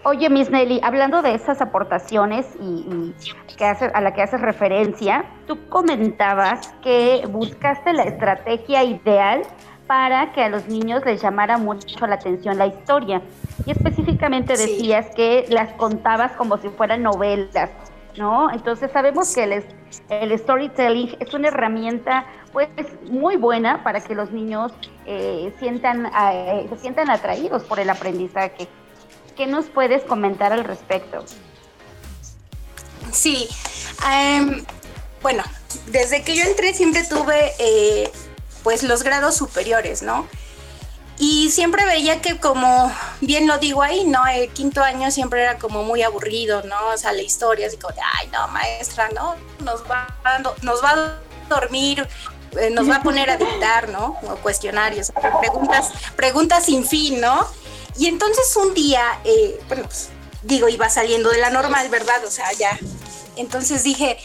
Oye, 0.07 0.29
Miss 0.29 0.51
Nelly, 0.51 0.81
hablando 0.83 1.23
de 1.23 1.35
esas 1.35 1.63
aportaciones 1.63 2.47
y, 2.61 3.15
que 3.57 3.65
hace, 3.65 3.87
a 3.87 4.03
la 4.03 4.13
que 4.13 4.21
haces 4.21 4.39
referencia, 4.39 5.25
tú 5.47 5.67
comentabas 5.71 6.75
que 6.83 7.27
buscaste 7.31 7.95
la 7.95 8.03
estrategia 8.03 8.85
ideal 8.85 9.43
para 9.87 10.33
que 10.33 10.43
a 10.43 10.51
los 10.51 10.69
niños 10.69 11.03
les 11.07 11.23
llamara 11.23 11.57
mucho 11.57 12.07
la 12.07 12.17
atención 12.17 12.59
la 12.59 12.67
historia. 12.67 13.23
Y 13.65 13.71
específicamente 13.71 14.59
decías 14.59 15.07
que 15.15 15.47
las 15.49 15.73
contabas 15.75 16.33
como 16.33 16.59
si 16.59 16.69
fueran 16.69 17.03
novelas. 17.03 17.71
¿No? 18.17 18.51
Entonces 18.51 18.91
sabemos 18.93 19.35
que 19.35 19.45
el, 19.45 19.65
el 20.09 20.39
storytelling 20.39 21.17
es 21.21 21.35
una 21.35 21.49
herramienta 21.49 22.27
pues 22.53 22.69
muy 23.11 23.37
buena 23.37 23.83
para 23.83 24.01
que 24.01 24.15
los 24.15 24.31
niños 24.31 24.73
eh, 25.07 25.53
sientan, 25.59 26.07
eh, 26.07 26.67
se 26.71 26.77
sientan 26.77 27.11
atraídos 27.11 27.65
por 27.65 27.81
el 27.81 27.91
aprendizaje. 27.91 28.69
¿Qué 29.37 29.47
nos 29.47 29.67
puedes 29.67 30.05
comentar 30.05 30.53
al 30.53 30.65
respecto? 30.65 31.25
Sí, 33.13 33.49
em, 34.11 34.65
bueno, 35.23 35.43
desde 35.87 36.23
que 36.23 36.37
yo 36.37 36.45
entré 36.45 36.73
siempre 36.73 37.05
tuve 37.05 37.53
eh, 37.59 38.11
pues 38.63 38.83
los 38.83 39.03
grados 39.03 39.37
superiores, 39.37 40.03
¿no? 40.03 40.27
Y 41.19 41.51
siempre 41.51 41.85
veía 41.87 42.21
que 42.21 42.39
como, 42.39 42.93
bien 43.21 43.47
lo 43.47 43.59
digo 43.59 43.83
ahí, 43.83 44.05
¿no? 44.05 44.27
El 44.27 44.49
quinto 44.51 44.83
año 44.83 45.11
siempre 45.11 45.43
era 45.43 45.59
como 45.59 45.85
muy 45.85 46.03
aburrido, 46.03 46.63
¿no? 46.63 46.77
O 46.93 46.99
sea, 46.99 47.13
la 47.13 47.23
historia 47.23 47.69
así 47.69 47.77
como 47.77 47.95
de, 47.95 48.01
ay, 48.19 48.29
no, 48.33 48.49
maestra, 48.49 49.09
¿no? 49.15 49.37
Nos 49.61 49.83
va, 49.85 50.09
nos 50.63 50.83
va 50.83 50.91
a 50.91 51.19
dormir, 51.49 52.07
eh, 52.59 52.71
nos 52.71 52.89
va 52.91 52.97
a 52.97 53.03
poner 53.03 53.31
a 53.31 53.37
dictar, 53.37 53.89
¿no? 53.89 54.19
O 54.23 54.37
cuestionarios, 54.37 55.13
preguntas, 55.41 55.93
preguntas 56.17 56.65
sin 56.65 56.85
fin, 56.85 57.21
¿no? 57.21 57.47
Y 57.97 58.07
entonces 58.07 58.57
un 58.57 58.75
día, 58.75 59.21
eh, 59.25 59.61
bueno, 59.69 59.85
pues 59.85 60.09
digo, 60.43 60.69
iba 60.69 60.89
saliendo 60.89 61.31
de 61.31 61.39
la 61.39 61.51
normal, 61.51 61.89
¿verdad? 61.91 62.25
O 62.25 62.31
sea, 62.31 62.53
ya. 62.53 62.77
Entonces 63.37 63.85
dije, 63.85 64.19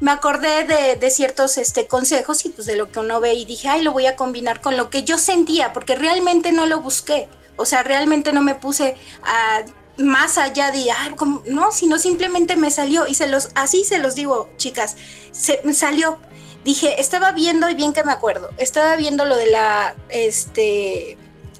me 0.00 0.10
acordé 0.12 0.64
de, 0.96 1.10
ciertos 1.10 1.58
este, 1.58 1.86
consejos 1.86 2.44
y 2.44 2.50
pues 2.50 2.66
de 2.66 2.76
lo 2.76 2.90
que 2.90 3.00
uno 3.00 3.20
ve 3.20 3.34
y 3.34 3.44
dije, 3.44 3.68
ay, 3.68 3.82
lo 3.82 3.92
voy 3.92 4.06
a 4.06 4.16
combinar 4.16 4.60
con 4.60 4.76
lo 4.76 4.90
que 4.90 5.02
yo 5.02 5.18
sentía, 5.18 5.72
porque 5.72 5.96
realmente 5.96 6.52
no 6.52 6.66
lo 6.66 6.80
busqué. 6.80 7.28
O 7.56 7.64
sea, 7.64 7.82
realmente 7.82 8.32
no 8.32 8.40
me 8.40 8.54
puse 8.54 8.96
a 9.22 9.64
más 9.96 10.38
allá 10.38 10.70
de, 10.70 10.90
ay, 10.92 11.14
no, 11.46 11.72
sino 11.72 11.98
simplemente 11.98 12.54
me 12.54 12.70
salió 12.70 13.08
y 13.08 13.14
se 13.14 13.26
los, 13.26 13.50
así 13.56 13.82
se 13.82 13.98
los 13.98 14.14
digo, 14.14 14.48
chicas, 14.56 14.96
se 15.32 15.60
me 15.64 15.74
salió. 15.74 16.18
Dije, 16.64 17.00
estaba 17.00 17.32
viendo, 17.32 17.68
y 17.68 17.74
bien 17.74 17.92
que 17.92 18.04
me 18.04 18.12
acuerdo, 18.12 18.50
estaba 18.58 18.94
viendo 18.96 19.24
lo 19.24 19.36
de 19.36 19.50
la, 19.50 19.96
este, 20.10 21.16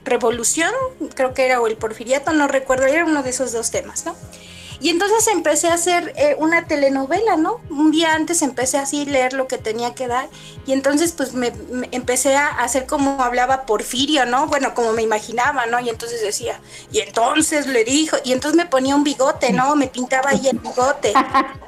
revolución, 0.09 0.73
creo 1.15 1.35
que 1.35 1.47
era, 1.47 1.61
o 1.61 1.67
el 1.67 1.77
porfiriato, 1.77 2.33
no 2.33 2.49
recuerdo, 2.49 2.87
era 2.87 3.05
uno 3.05 3.23
de 3.23 3.31
esos 3.31 3.53
dos 3.53 3.71
temas, 3.71 4.05
¿no? 4.05 4.17
Y 4.81 4.91
entonces 4.91 5.27
empecé 5.27 5.69
a 5.69 5.75
hacer 5.75 6.13
eh, 6.17 6.37
una 6.39 6.67
telenovela, 6.67 7.37
¿no? 7.37 7.61
Un 7.69 7.91
día 7.91 8.15
antes 8.15 8.43
empecé 8.43 8.79
así 8.79 9.03
a 9.03 9.05
leer 9.05 9.33
lo 9.33 9.49
que 9.49 9.59
tenía 9.59 9.95
que 9.95 10.07
dar 10.07 10.29
y 10.67 10.73
entonces 10.73 11.13
pues 11.13 11.33
me, 11.33 11.53
empecé 11.91 12.37
a 12.37 12.47
hacer 12.49 12.87
como 12.87 13.23
hablaba 13.23 13.67
Porfirio, 13.67 14.25
¿no? 14.27 14.47
Bueno, 14.47 14.75
como 14.75 14.93
me 14.93 15.03
imaginaba, 15.03 15.67
¿no? 15.67 15.81
Y 15.81 15.89
entonces 15.89 16.23
decía, 16.23 16.61
y 16.93 17.01
entonces 17.01 17.67
le 17.67 17.85
dijo, 17.85 18.17
y 18.23 18.33
entonces 18.33 18.57
me 18.57 18.67
ponía 18.67 18.95
un 18.95 19.03
bigote, 19.03 19.53
¿no? 19.53 19.75
Me 19.77 19.89
pintaba 19.89 20.31
ahí 20.31 20.47
el 20.49 20.59
bigote. 20.59 21.13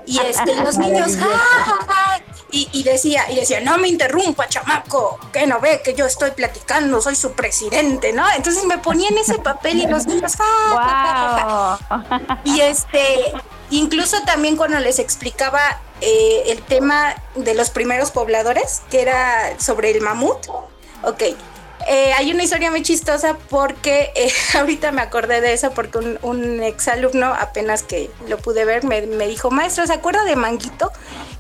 Y 0.06 0.18
este, 0.18 0.54
los 0.56 0.78
niños, 0.78 1.12
Y, 2.52 2.82
decía, 2.82 3.30
y 3.30 3.36
decía, 3.36 3.60
no 3.60 3.78
me 3.78 3.88
interrumpa, 3.88 4.48
chamaco, 4.48 5.18
que 5.32 5.46
no 5.46 5.60
ve 5.60 5.80
que 5.84 5.94
yo 5.94 6.06
estoy 6.06 6.32
platicando, 6.32 7.00
soy 7.00 7.16
su 7.16 7.32
presidente, 7.32 8.12
¿no? 8.12 8.24
Entonces 8.36 8.64
me 8.64 8.78
ponía 8.78 9.08
en 9.08 9.18
ese 9.18 9.38
papel 9.38 9.78
y 9.78 9.86
los 9.86 10.06
niños, 10.06 10.34
Y 12.44 12.60
este, 12.60 13.32
incluso 13.70 14.20
también 14.22 14.56
cuando 14.56 14.78
les 14.80 14.98
explicaba 14.98 15.60
eh, 16.00 16.44
el 16.46 16.62
tema 16.62 17.14
de 17.34 17.54
los 17.54 17.70
primeros 17.70 18.10
pobladores, 18.10 18.82
que 18.90 19.02
era 19.02 19.58
sobre 19.58 19.90
el 19.90 20.00
mamut, 20.00 20.38
Ok, 21.02 21.22
eh, 21.92 22.12
hay 22.12 22.30
una 22.30 22.44
historia 22.44 22.70
muy 22.70 22.82
chistosa 22.82 23.36
porque 23.48 24.12
eh, 24.14 24.32
ahorita 24.56 24.92
me 24.92 25.02
acordé 25.02 25.40
de 25.40 25.52
eso 25.52 25.72
porque 25.72 25.98
un, 25.98 26.20
un 26.22 26.62
exalumno, 26.62 27.34
apenas 27.34 27.82
que 27.82 28.12
lo 28.28 28.38
pude 28.38 28.64
ver, 28.64 28.84
me, 28.84 29.02
me, 29.02 29.26
dijo, 29.26 29.50
maestro, 29.50 29.84
¿se 29.88 29.94
acuerda 29.94 30.22
de 30.22 30.36
Manguito? 30.36 30.92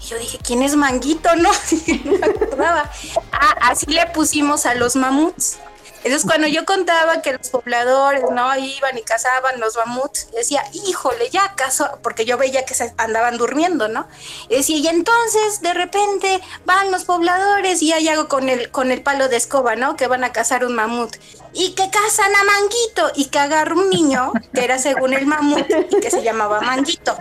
Y 0.02 0.06
yo 0.06 0.18
dije, 0.18 0.38
¿quién 0.42 0.62
es 0.62 0.74
Manguito? 0.74 1.28
No, 1.36 1.50
no 2.04 2.18
me 2.18 2.26
acordaba. 2.26 2.90
Ah, 3.30 3.70
así 3.70 3.86
le 3.86 4.04
pusimos 4.06 4.66
a 4.66 4.74
los 4.74 4.96
mamuts. 4.96 5.58
Entonces, 6.02 6.26
cuando 6.26 6.46
yo 6.46 6.64
contaba 6.64 7.20
que 7.20 7.32
los 7.32 7.50
pobladores 7.50 8.22
no 8.30 8.56
iban 8.56 8.96
y 8.96 9.02
cazaban 9.02 9.60
los 9.60 9.76
mamuts, 9.76 10.28
decía, 10.32 10.64
híjole, 10.72 11.28
ya 11.30 11.44
acaso, 11.44 11.98
porque 12.02 12.24
yo 12.24 12.38
veía 12.38 12.64
que 12.64 12.74
se 12.74 12.94
andaban 12.96 13.36
durmiendo, 13.36 13.88
¿no? 13.88 14.08
Y 14.48 14.56
decía, 14.56 14.78
y 14.78 14.88
entonces 14.88 15.60
de 15.60 15.74
repente 15.74 16.40
van 16.64 16.90
los 16.90 17.04
pobladores 17.04 17.82
y 17.82 17.92
hay 17.92 18.08
algo 18.08 18.28
con 18.28 18.48
el, 18.48 18.70
con 18.70 18.90
el 18.92 19.02
palo 19.02 19.28
de 19.28 19.36
escoba, 19.36 19.76
¿no? 19.76 19.96
Que 19.96 20.06
van 20.06 20.24
a 20.24 20.32
cazar 20.32 20.64
un 20.64 20.74
mamut. 20.74 21.14
Y 21.52 21.72
que 21.72 21.90
cazan 21.90 22.34
a 22.34 22.44
Manguito 22.44 23.12
y 23.16 23.26
que 23.26 23.38
agarra 23.38 23.74
un 23.74 23.90
niño 23.90 24.32
que 24.54 24.64
era 24.64 24.78
según 24.78 25.12
el 25.12 25.26
mamut 25.26 25.66
y 25.90 26.00
que 26.00 26.10
se 26.10 26.22
llamaba 26.22 26.60
Manguito. 26.60 27.16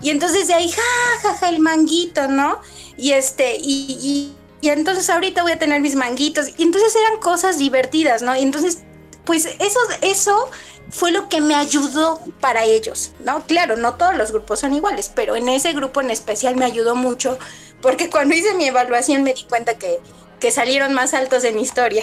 Y 0.00 0.10
entonces 0.10 0.46
de 0.46 0.54
ahí, 0.54 0.70
ja, 0.70 0.82
ja, 1.22 1.34
ja, 1.34 1.48
el 1.48 1.58
Manguito, 1.58 2.28
¿no? 2.28 2.60
Y 2.96 3.12
este, 3.12 3.56
y, 3.58 3.98
y 4.00 4.43
y 4.64 4.70
entonces 4.70 5.10
ahorita 5.10 5.42
voy 5.42 5.52
a 5.52 5.58
tener 5.58 5.82
mis 5.82 5.94
manguitos. 5.94 6.48
Y 6.56 6.62
entonces 6.62 6.96
eran 6.96 7.20
cosas 7.20 7.58
divertidas, 7.58 8.22
¿no? 8.22 8.34
Y 8.34 8.40
entonces, 8.40 8.78
pues 9.26 9.44
eso, 9.58 9.78
eso 10.00 10.50
fue 10.88 11.12
lo 11.12 11.28
que 11.28 11.42
me 11.42 11.54
ayudó 11.54 12.18
para 12.40 12.64
ellos, 12.64 13.12
¿no? 13.20 13.44
Claro, 13.46 13.76
no 13.76 13.96
todos 13.96 14.16
los 14.16 14.32
grupos 14.32 14.60
son 14.60 14.72
iguales, 14.72 15.12
pero 15.14 15.36
en 15.36 15.50
ese 15.50 15.74
grupo 15.74 16.00
en 16.00 16.10
especial 16.10 16.56
me 16.56 16.64
ayudó 16.64 16.96
mucho, 16.96 17.38
porque 17.82 18.08
cuando 18.08 18.34
hice 18.34 18.54
mi 18.54 18.64
evaluación 18.64 19.22
me 19.22 19.34
di 19.34 19.44
cuenta 19.44 19.74
que, 19.74 19.98
que 20.40 20.50
salieron 20.50 20.94
más 20.94 21.12
altos 21.12 21.44
en 21.44 21.58
historia. 21.58 22.02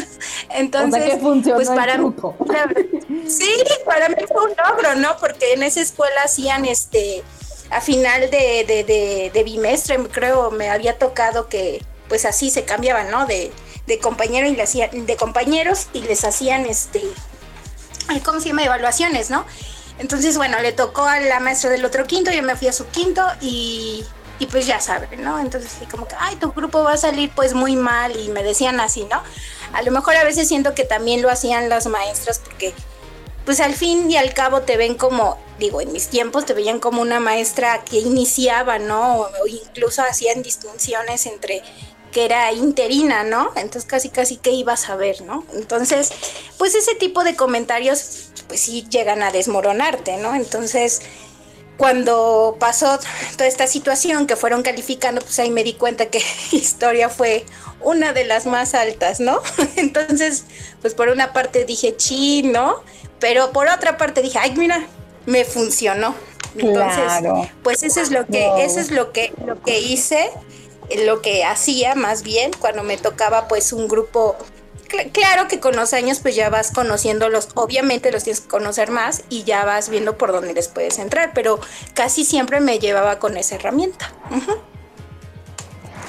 Entonces, 0.48 1.18
pues 1.20 1.68
para 1.68 1.98
mí, 1.98 2.14
sí, 3.28 3.52
para 3.84 4.08
mí 4.08 4.16
fue 4.26 4.44
un 4.44 4.52
logro, 4.56 4.94
¿no? 4.94 5.14
Porque 5.20 5.52
en 5.52 5.62
esa 5.62 5.82
escuela 5.82 6.22
hacían 6.24 6.64
este 6.64 7.22
a 7.68 7.82
final 7.82 8.30
de, 8.30 8.64
de, 8.66 9.30
de 9.30 9.44
bimestre, 9.44 9.98
creo, 10.10 10.50
me 10.50 10.70
había 10.70 10.96
tocado 10.96 11.50
que, 11.50 11.82
pues 12.08 12.24
así 12.24 12.50
se 12.50 12.64
cambiaban, 12.64 13.10
¿no? 13.10 13.26
De, 13.26 13.52
de 13.86 13.98
compañero 13.98 14.46
y 14.46 14.56
le 14.56 14.62
hacían, 14.62 15.06
de 15.06 15.16
compañeros 15.16 15.88
y 15.92 16.02
les 16.02 16.24
hacían 16.24 16.66
este, 16.66 17.02
¿cómo 18.24 18.40
se 18.40 18.48
llama? 18.48 18.64
Evaluaciones, 18.64 19.30
¿no? 19.30 19.44
Entonces, 19.98 20.36
bueno, 20.36 20.60
le 20.60 20.72
tocó 20.72 21.02
a 21.02 21.18
la 21.20 21.40
maestra 21.40 21.70
del 21.70 21.84
otro 21.84 22.06
quinto, 22.06 22.30
yo 22.30 22.42
me 22.42 22.54
fui 22.54 22.68
a 22.68 22.72
su 22.72 22.86
quinto 22.86 23.24
y, 23.40 24.04
y 24.38 24.46
pues 24.46 24.66
ya 24.66 24.80
saben, 24.80 25.22
¿no? 25.24 25.40
Entonces, 25.40 25.72
como 25.90 26.06
que, 26.06 26.14
ay, 26.18 26.36
tu 26.36 26.52
grupo 26.52 26.84
va 26.84 26.92
a 26.92 26.96
salir 26.96 27.30
pues 27.34 27.54
muy 27.54 27.74
mal 27.74 28.16
y 28.16 28.28
me 28.28 28.42
decían 28.42 28.78
así, 28.80 29.04
¿no? 29.10 29.22
A 29.72 29.82
lo 29.82 29.90
mejor 29.90 30.16
a 30.16 30.24
veces 30.24 30.48
siento 30.48 30.74
que 30.74 30.84
también 30.84 31.20
lo 31.20 31.30
hacían 31.30 31.68
las 31.68 31.86
maestras 31.86 32.38
porque 32.38 32.72
pues 33.44 33.60
al 33.60 33.74
fin 33.74 34.10
y 34.10 34.16
al 34.18 34.34
cabo 34.34 34.60
te 34.60 34.76
ven 34.76 34.94
como, 34.94 35.38
digo, 35.58 35.80
en 35.80 35.90
mis 35.90 36.08
tiempos 36.08 36.44
te 36.44 36.52
veían 36.52 36.80
como 36.80 37.00
una 37.00 37.18
maestra 37.18 37.82
que 37.82 37.98
iniciaba, 37.98 38.78
¿no? 38.78 39.20
O 39.20 39.46
incluso 39.46 40.02
hacían 40.02 40.42
distinciones 40.42 41.24
entre 41.26 41.62
que 42.10 42.24
era 42.24 42.52
interina, 42.52 43.24
¿no? 43.24 43.50
Entonces 43.56 43.84
casi 43.84 44.08
casi 44.08 44.36
que 44.36 44.50
ibas 44.50 44.88
a 44.88 44.96
ver, 44.96 45.22
¿no? 45.22 45.44
Entonces, 45.54 46.10
pues 46.56 46.74
ese 46.74 46.94
tipo 46.94 47.24
de 47.24 47.36
comentarios 47.36 48.30
pues 48.46 48.60
sí 48.60 48.86
llegan 48.90 49.22
a 49.22 49.30
desmoronarte, 49.30 50.16
¿no? 50.16 50.34
Entonces, 50.34 51.02
cuando 51.76 52.56
pasó 52.58 52.98
toda 53.36 53.46
esta 53.46 53.66
situación 53.66 54.26
que 54.26 54.36
fueron 54.36 54.62
calificando, 54.62 55.20
pues 55.20 55.38
ahí 55.38 55.50
me 55.50 55.62
di 55.62 55.74
cuenta 55.74 56.06
que 56.06 56.20
historia 56.52 57.08
fue 57.08 57.44
una 57.80 58.12
de 58.12 58.24
las 58.24 58.46
más 58.46 58.74
altas, 58.74 59.20
¿no? 59.20 59.40
Entonces, 59.76 60.44
pues 60.80 60.94
por 60.94 61.08
una 61.08 61.32
parte 61.32 61.64
dije, 61.64 61.96
chi, 61.96 62.42
¿no? 62.42 62.82
Pero 63.20 63.52
por 63.52 63.68
otra 63.68 63.96
parte 63.96 64.22
dije, 64.22 64.38
ay, 64.38 64.54
mira, 64.56 64.86
me 65.26 65.44
funcionó. 65.44 66.14
Entonces, 66.56 67.30
pues 67.62 67.82
eso 67.82 68.00
es 68.00 68.10
lo 68.10 68.26
que, 68.26 68.64
eso 68.64 68.80
es 68.80 68.90
lo 68.90 69.12
que, 69.12 69.32
lo 69.46 69.60
que 69.62 69.80
hice 69.80 70.30
lo 71.04 71.20
que 71.22 71.44
hacía 71.44 71.94
más 71.94 72.22
bien 72.22 72.50
cuando 72.58 72.82
me 72.82 72.96
tocaba 72.96 73.48
pues 73.48 73.72
un 73.72 73.88
grupo 73.88 74.36
claro 75.12 75.48
que 75.48 75.60
con 75.60 75.76
los 75.76 75.92
años 75.92 76.20
pues 76.20 76.34
ya 76.34 76.48
vas 76.50 76.70
conociéndolos, 76.70 77.50
obviamente 77.54 78.10
los 78.10 78.24
tienes 78.24 78.40
que 78.40 78.48
conocer 78.48 78.90
más 78.90 79.22
y 79.28 79.44
ya 79.44 79.64
vas 79.64 79.88
viendo 79.88 80.16
por 80.16 80.32
dónde 80.32 80.54
les 80.54 80.68
puedes 80.68 80.98
entrar, 80.98 81.32
pero 81.34 81.60
casi 81.94 82.24
siempre 82.24 82.60
me 82.60 82.78
llevaba 82.78 83.18
con 83.18 83.36
esa 83.36 83.56
herramienta. 83.56 84.12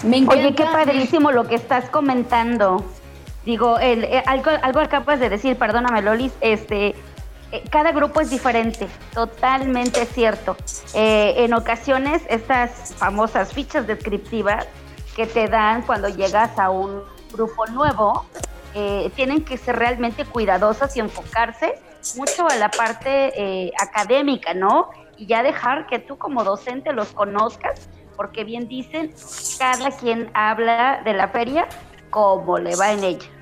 Oye, 0.03 0.55
qué 0.55 0.63
padrísimo 0.63 1.31
lo 1.31 1.45
que 1.47 1.55
estás 1.55 1.89
comentando. 1.89 2.83
Digo, 3.45 3.79
el, 3.79 4.05
eh, 4.05 4.23
algo, 4.25 4.51
algo 4.61 4.79
acabas 4.79 5.19
de 5.19 5.29
decir, 5.29 5.57
perdóname 5.57 6.01
Lolis, 6.01 6.31
este, 6.39 6.95
cada 7.69 7.91
grupo 7.91 8.21
es 8.21 8.29
diferente, 8.29 8.87
totalmente 9.13 10.05
cierto. 10.05 10.55
Eh, 10.93 11.35
en 11.37 11.53
ocasiones 11.53 12.21
estas 12.29 12.93
famosas 12.95 13.53
fichas 13.53 13.87
descriptivas 13.87 14.67
que 15.15 15.25
te 15.25 15.47
dan 15.47 15.81
cuando 15.81 16.09
llegas 16.09 16.57
a 16.59 16.69
un 16.69 17.03
grupo 17.31 17.65
nuevo, 17.67 18.25
eh, 18.75 19.11
tienen 19.15 19.43
que 19.43 19.57
ser 19.57 19.77
realmente 19.77 20.25
cuidadosas 20.25 20.95
y 20.95 20.99
enfocarse 20.99 21.79
mucho 22.15 22.47
a 22.47 22.55
la 22.55 22.69
parte 22.69 23.73
académica, 23.81 24.53
¿no? 24.53 24.89
Y 25.17 25.25
ya 25.25 25.43
dejar 25.43 25.87
que 25.87 25.99
tú 25.99 26.17
como 26.17 26.43
docente 26.43 26.93
los 26.93 27.09
conozcas, 27.09 27.89
porque 28.15 28.43
bien 28.43 28.67
dicen, 28.67 29.13
cada 29.57 29.91
quien 29.91 30.31
habla 30.33 31.01
de 31.03 31.13
la 31.13 31.27
feria 31.27 31.67
como 32.09 32.57
le 32.57 32.75
va 32.75 32.91
en 32.91 33.03
ella. 33.03 33.38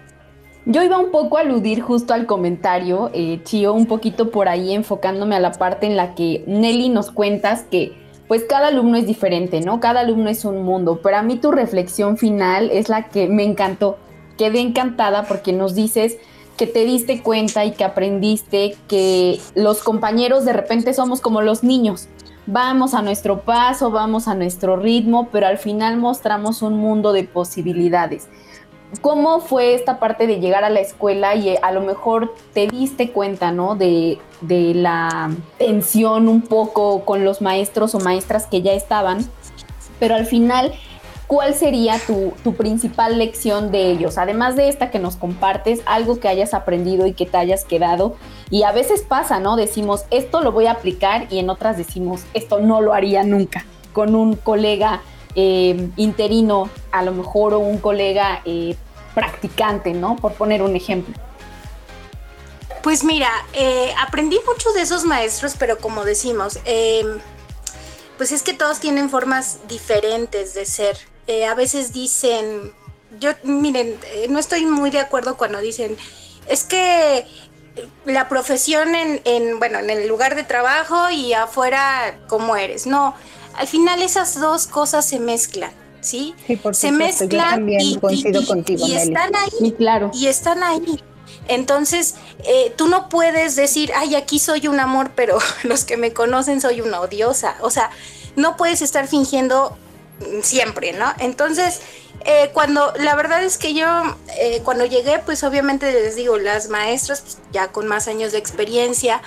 Yo 0.69 0.83
iba 0.83 0.97
un 0.97 1.11
poco 1.11 1.37
a 1.37 1.41
aludir 1.41 1.79
justo 1.79 2.13
al 2.13 2.25
comentario, 2.25 3.09
eh, 3.13 3.39
Chio, 3.45 3.73
un 3.73 3.85
poquito 3.85 4.31
por 4.31 4.49
ahí 4.49 4.73
enfocándome 4.73 5.33
a 5.37 5.39
la 5.39 5.53
parte 5.53 5.85
en 5.85 5.95
la 5.95 6.13
que 6.13 6.43
Nelly 6.45 6.89
nos 6.89 7.09
cuentas 7.09 7.63
que 7.71 7.93
pues 8.27 8.43
cada 8.43 8.67
alumno 8.67 8.97
es 8.97 9.07
diferente, 9.07 9.61
¿no? 9.61 9.79
Cada 9.79 10.01
alumno 10.01 10.29
es 10.29 10.43
un 10.43 10.63
mundo, 10.63 10.99
pero 11.01 11.15
a 11.15 11.21
mí 11.21 11.37
tu 11.37 11.51
reflexión 11.51 12.17
final 12.17 12.69
es 12.69 12.89
la 12.89 13.07
que 13.07 13.29
me 13.29 13.45
encantó. 13.45 13.97
Quedé 14.37 14.59
encantada 14.59 15.23
porque 15.23 15.53
nos 15.53 15.73
dices 15.73 16.17
que 16.57 16.67
te 16.67 16.83
diste 16.83 17.23
cuenta 17.23 17.63
y 17.63 17.71
que 17.71 17.85
aprendiste 17.85 18.75
que 18.89 19.39
los 19.55 19.81
compañeros 19.81 20.43
de 20.43 20.51
repente 20.51 20.93
somos 20.93 21.21
como 21.21 21.41
los 21.41 21.63
niños. 21.63 22.09
Vamos 22.45 22.93
a 22.93 23.01
nuestro 23.01 23.43
paso, 23.43 23.89
vamos 23.89 24.27
a 24.27 24.35
nuestro 24.35 24.75
ritmo, 24.75 25.29
pero 25.31 25.47
al 25.47 25.59
final 25.59 25.95
mostramos 25.95 26.61
un 26.61 26.77
mundo 26.77 27.13
de 27.13 27.23
posibilidades. 27.23 28.27
¿Cómo 29.01 29.41
fue 29.41 29.73
esta 29.73 29.99
parte 29.99 30.27
de 30.27 30.39
llegar 30.39 30.63
a 30.63 30.69
la 30.69 30.79
escuela 30.79 31.35
y 31.35 31.49
eh, 31.49 31.59
a 31.61 31.71
lo 31.71 31.81
mejor 31.81 32.33
te 32.53 32.67
diste 32.67 33.11
cuenta, 33.11 33.51
¿no? 33.51 33.75
De, 33.75 34.19
la 34.41 35.31
tensión 35.57 36.27
un 36.27 36.41
poco 36.41 37.03
con 37.03 37.25
los 37.25 37.41
maestros 37.41 37.95
o 37.95 37.99
maestras 37.99 38.45
que 38.45 38.61
ya 38.61 38.73
estaban, 38.73 39.27
pero 39.99 40.15
al 40.15 40.25
final, 40.25 40.73
¿cuál 41.25 41.53
sería 41.55 41.99
tu, 42.05 42.33
tu, 42.43 42.53
principal 42.53 43.17
lección 43.17 43.71
de 43.71 43.91
ellos? 43.91 44.17
Además 44.17 44.55
de 44.55 44.69
esta 44.69 44.91
que 44.91 44.99
nos 44.99 45.17
compartes, 45.17 45.81
algo 45.85 46.19
que 46.19 46.27
hayas 46.27 46.53
aprendido 46.53 47.07
y 47.07 47.13
que 47.13 47.25
te 47.25 47.35
hayas 47.35 47.65
quedado. 47.65 48.15
Y 48.49 48.63
a 48.63 48.71
veces 48.71 49.01
pasa, 49.01 49.39
¿no? 49.39 49.55
Decimos, 49.55 50.05
esto 50.11 50.41
lo 50.41 50.51
voy 50.51 50.67
a 50.67 50.73
aplicar 50.73 51.27
y 51.29 51.39
en 51.39 51.49
otras 51.49 51.77
decimos, 51.77 52.23
esto 52.33 52.59
no 52.59 52.79
lo 52.79 52.93
haría 52.93 53.23
nunca 53.23 53.65
con 53.91 54.13
un 54.13 54.35
colega 54.35 55.01
eh, 55.39 55.91
interino, 55.97 56.67
a 56.91 57.03
lo 57.03 57.11
mejor, 57.11 57.53
o 57.53 57.59
un 57.59 57.77
colega 57.77 58.41
eh, 58.43 58.75
practicante, 59.13 59.93
¿no? 59.93 60.15
Por 60.15 60.33
poner 60.33 60.63
un 60.63 60.75
ejemplo. 60.75 61.13
Pues 62.81 63.03
mira, 63.03 63.29
eh, 63.53 63.93
aprendí 63.99 64.39
mucho 64.47 64.71
de 64.71 64.81
esos 64.81 65.05
maestros, 65.05 65.53
pero 65.59 65.77
como 65.77 66.05
decimos, 66.05 66.57
pues 68.17 68.31
es 68.31 68.41
que 68.41 68.53
todos 68.53 68.79
tienen 68.79 69.11
formas 69.11 69.59
diferentes 69.67 70.55
de 70.55 70.65
ser. 70.65 70.97
a 71.47 71.53
veces 71.53 71.93
dicen, 71.93 72.73
yo, 73.19 73.29
miren, 73.43 73.95
no 74.29 74.39
estoy 74.39 74.65
muy 74.65 74.89
de 74.89 75.01
acuerdo 75.01 75.37
cuando 75.37 75.59
dicen, 75.59 75.97
es 76.47 76.63
que 76.63 77.27
la 78.05 78.27
profesión 78.27 78.95
en, 78.95 79.21
en, 79.23 79.59
bueno, 79.59 79.77
en 79.77 79.91
el 79.91 80.07
lugar 80.07 80.33
de 80.33 80.43
trabajo 80.43 81.11
y 81.11 81.33
afuera, 81.33 82.17
¿cómo 82.27 82.55
eres? 82.55 82.87
No, 82.87 83.13
al 83.57 83.67
final 83.67 84.01
esas 84.01 84.39
dos 84.39 84.67
cosas 84.67 85.05
se 85.05 85.19
mezclan. 85.19 85.71
¿Sí? 85.99 86.35
se 86.71 86.91
mezclan 86.91 87.67
y, 87.67 87.97
están 88.95 89.35
ahí. 89.35 89.71
claro. 89.73 90.11
Y 90.13 90.27
están 90.27 90.63
ahí. 90.63 91.03
Entonces, 91.47 92.15
eh, 92.45 92.73
tú 92.77 92.87
no 92.87 93.09
puedes 93.09 93.55
decir, 93.55 93.91
ay, 93.95 94.15
aquí 94.15 94.39
soy 94.39 94.67
un 94.67 94.79
amor, 94.79 95.11
pero 95.15 95.37
los 95.63 95.83
que 95.83 95.97
me 95.97 96.13
conocen 96.13 96.61
soy 96.61 96.81
una 96.81 97.01
odiosa. 97.01 97.57
O 97.61 97.69
sea, 97.69 97.89
no 98.35 98.55
puedes 98.55 98.81
estar 98.81 99.07
fingiendo 99.07 99.75
siempre, 100.41 100.93
¿no? 100.93 101.13
Entonces, 101.19 101.81
eh, 102.25 102.49
cuando, 102.53 102.93
la 102.99 103.15
verdad 103.15 103.43
es 103.43 103.57
que 103.57 103.73
yo, 103.73 103.87
eh, 104.39 104.61
cuando 104.63 104.85
llegué, 104.85 105.19
pues 105.19 105.43
obviamente 105.43 105.91
les 105.91 106.15
digo, 106.15 106.37
las 106.37 106.69
maestras, 106.69 107.21
pues, 107.21 107.37
ya 107.51 107.71
con 107.71 107.87
más 107.87 108.07
años 108.07 108.31
de 108.31 108.37
experiencia, 108.37 109.21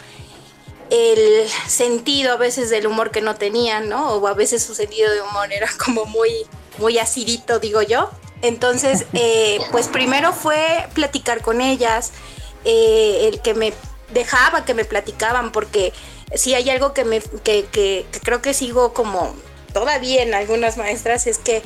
el 0.91 1.49
sentido 1.67 2.33
a 2.33 2.37
veces 2.37 2.69
del 2.71 2.87
humor 2.87 3.11
que 3.11 3.21
no 3.21 3.37
tenían, 3.37 3.89
¿no? 3.89 4.15
O 4.15 4.27
a 4.27 4.35
veces 4.35 4.63
su 4.63 4.75
sentido 4.75 5.11
de 5.13 5.23
humor 5.23 5.53
era 5.53 5.69
como 5.85 6.05
muy, 6.05 6.31
muy 6.79 6.99
acidito, 6.99 7.59
digo 7.59 7.83
yo. 7.83 8.11
Entonces, 8.43 9.07
eh, 9.13 9.61
pues 9.71 9.89
primero 9.89 10.33
fue 10.33 10.89
platicar 10.95 11.43
con 11.43 11.61
ellas, 11.61 12.13
eh, 12.65 13.29
el 13.33 13.41
que 13.41 13.55
me 13.55 13.73
dejaba 14.13 14.65
que 14.65 14.75
me 14.75 14.85
platicaban, 14.85 15.53
porque 15.53 15.93
si 16.35 16.55
hay 16.55 16.69
algo 16.71 16.93
que, 16.93 17.05
me, 17.05 17.21
que, 17.21 17.67
que 17.71 18.07
creo 18.23 18.43
que 18.43 18.55
sigo 18.55 18.93
como 18.93 19.35
todavía 19.73 20.23
en 20.23 20.35
algunas 20.35 20.77
maestras, 20.77 21.27
es 21.27 21.39
que 21.39 21.63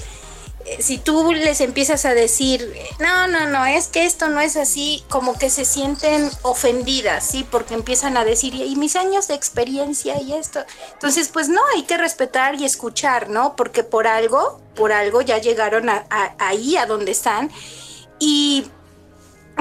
si 0.78 0.98
tú 0.98 1.32
les 1.32 1.60
empiezas 1.60 2.04
a 2.04 2.14
decir, 2.14 2.74
no, 2.98 3.26
no, 3.26 3.46
no, 3.48 3.66
es 3.66 3.88
que 3.88 4.06
esto 4.06 4.28
no 4.28 4.40
es 4.40 4.56
así, 4.56 5.04
como 5.10 5.38
que 5.38 5.50
se 5.50 5.64
sienten 5.64 6.30
ofendidas, 6.42 7.26
¿sí? 7.26 7.46
Porque 7.48 7.74
empiezan 7.74 8.16
a 8.16 8.24
decir, 8.24 8.54
y 8.54 8.74
mis 8.76 8.96
años 8.96 9.28
de 9.28 9.34
experiencia 9.34 10.20
y 10.20 10.32
esto. 10.32 10.64
Entonces, 10.94 11.28
pues 11.28 11.48
no, 11.48 11.60
hay 11.74 11.82
que 11.82 11.98
respetar 11.98 12.54
y 12.54 12.64
escuchar, 12.64 13.28
¿no? 13.28 13.56
Porque 13.56 13.84
por 13.84 14.06
algo, 14.06 14.60
por 14.74 14.92
algo 14.92 15.20
ya 15.20 15.38
llegaron 15.38 15.90
a, 15.90 16.06
ahí, 16.38 16.76
a 16.76 16.86
donde 16.86 17.12
están. 17.12 17.50
Y 18.18 18.66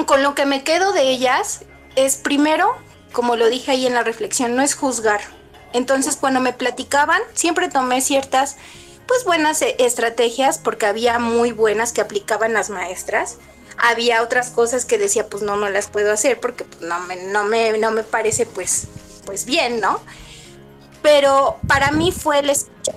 con 0.05 0.23
lo 0.23 0.35
que 0.35 0.45
me 0.45 0.63
quedo 0.63 0.93
de 0.93 1.09
ellas 1.09 1.61
es 1.95 2.15
primero, 2.15 2.75
como 3.11 3.35
lo 3.35 3.49
dije 3.49 3.71
ahí 3.71 3.85
en 3.85 3.93
la 3.93 4.03
reflexión, 4.03 4.55
no 4.55 4.61
es 4.61 4.73
juzgar. 4.75 5.21
Entonces, 5.73 6.15
cuando 6.15 6.39
me 6.39 6.53
platicaban, 6.53 7.21
siempre 7.33 7.67
tomé 7.67 7.99
ciertas 7.99 8.57
pues 9.07 9.23
buenas 9.25 9.61
eh, 9.61 9.75
estrategias 9.79 10.57
porque 10.57 10.85
había 10.85 11.19
muy 11.19 11.51
buenas 11.51 11.93
que 11.93 12.01
aplicaban 12.01 12.53
las 12.53 12.69
maestras. 12.69 13.37
Había 13.77 14.21
otras 14.21 14.49
cosas 14.49 14.85
que 14.85 14.97
decía, 14.97 15.27
pues 15.27 15.43
no, 15.43 15.55
no 15.55 15.69
las 15.69 15.87
puedo 15.87 16.11
hacer 16.11 16.39
porque 16.39 16.63
pues, 16.63 16.81
no, 16.81 16.99
me, 17.01 17.15
no, 17.15 17.43
me, 17.43 17.77
no 17.77 17.91
me 17.91 18.03
parece 18.03 18.45
pues, 18.45 18.87
pues 19.25 19.45
bien, 19.45 19.79
¿no? 19.79 19.99
Pero 21.01 21.57
para 21.67 21.91
mí 21.91 22.11
fue 22.11 22.39
el 22.39 22.49
escuchar. 22.49 22.95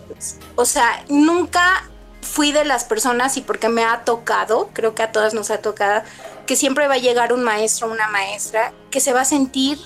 O 0.54 0.64
sea, 0.64 1.04
nunca 1.08 1.88
fui 2.20 2.52
de 2.52 2.64
las 2.64 2.84
personas 2.84 3.36
y 3.36 3.40
porque 3.40 3.68
me 3.68 3.84
ha 3.84 4.04
tocado, 4.04 4.70
creo 4.72 4.94
que 4.94 5.02
a 5.02 5.12
todas 5.12 5.32
nos 5.32 5.50
ha 5.50 5.58
tocado, 5.58 6.02
que 6.44 6.56
siempre 6.56 6.88
va 6.88 6.94
a 6.94 6.98
llegar 6.98 7.32
un 7.32 7.42
maestro 7.42 7.90
una 7.90 8.08
maestra 8.08 8.72
que 8.90 9.00
se 9.00 9.12
va 9.12 9.22
a 9.22 9.24
sentir 9.24 9.78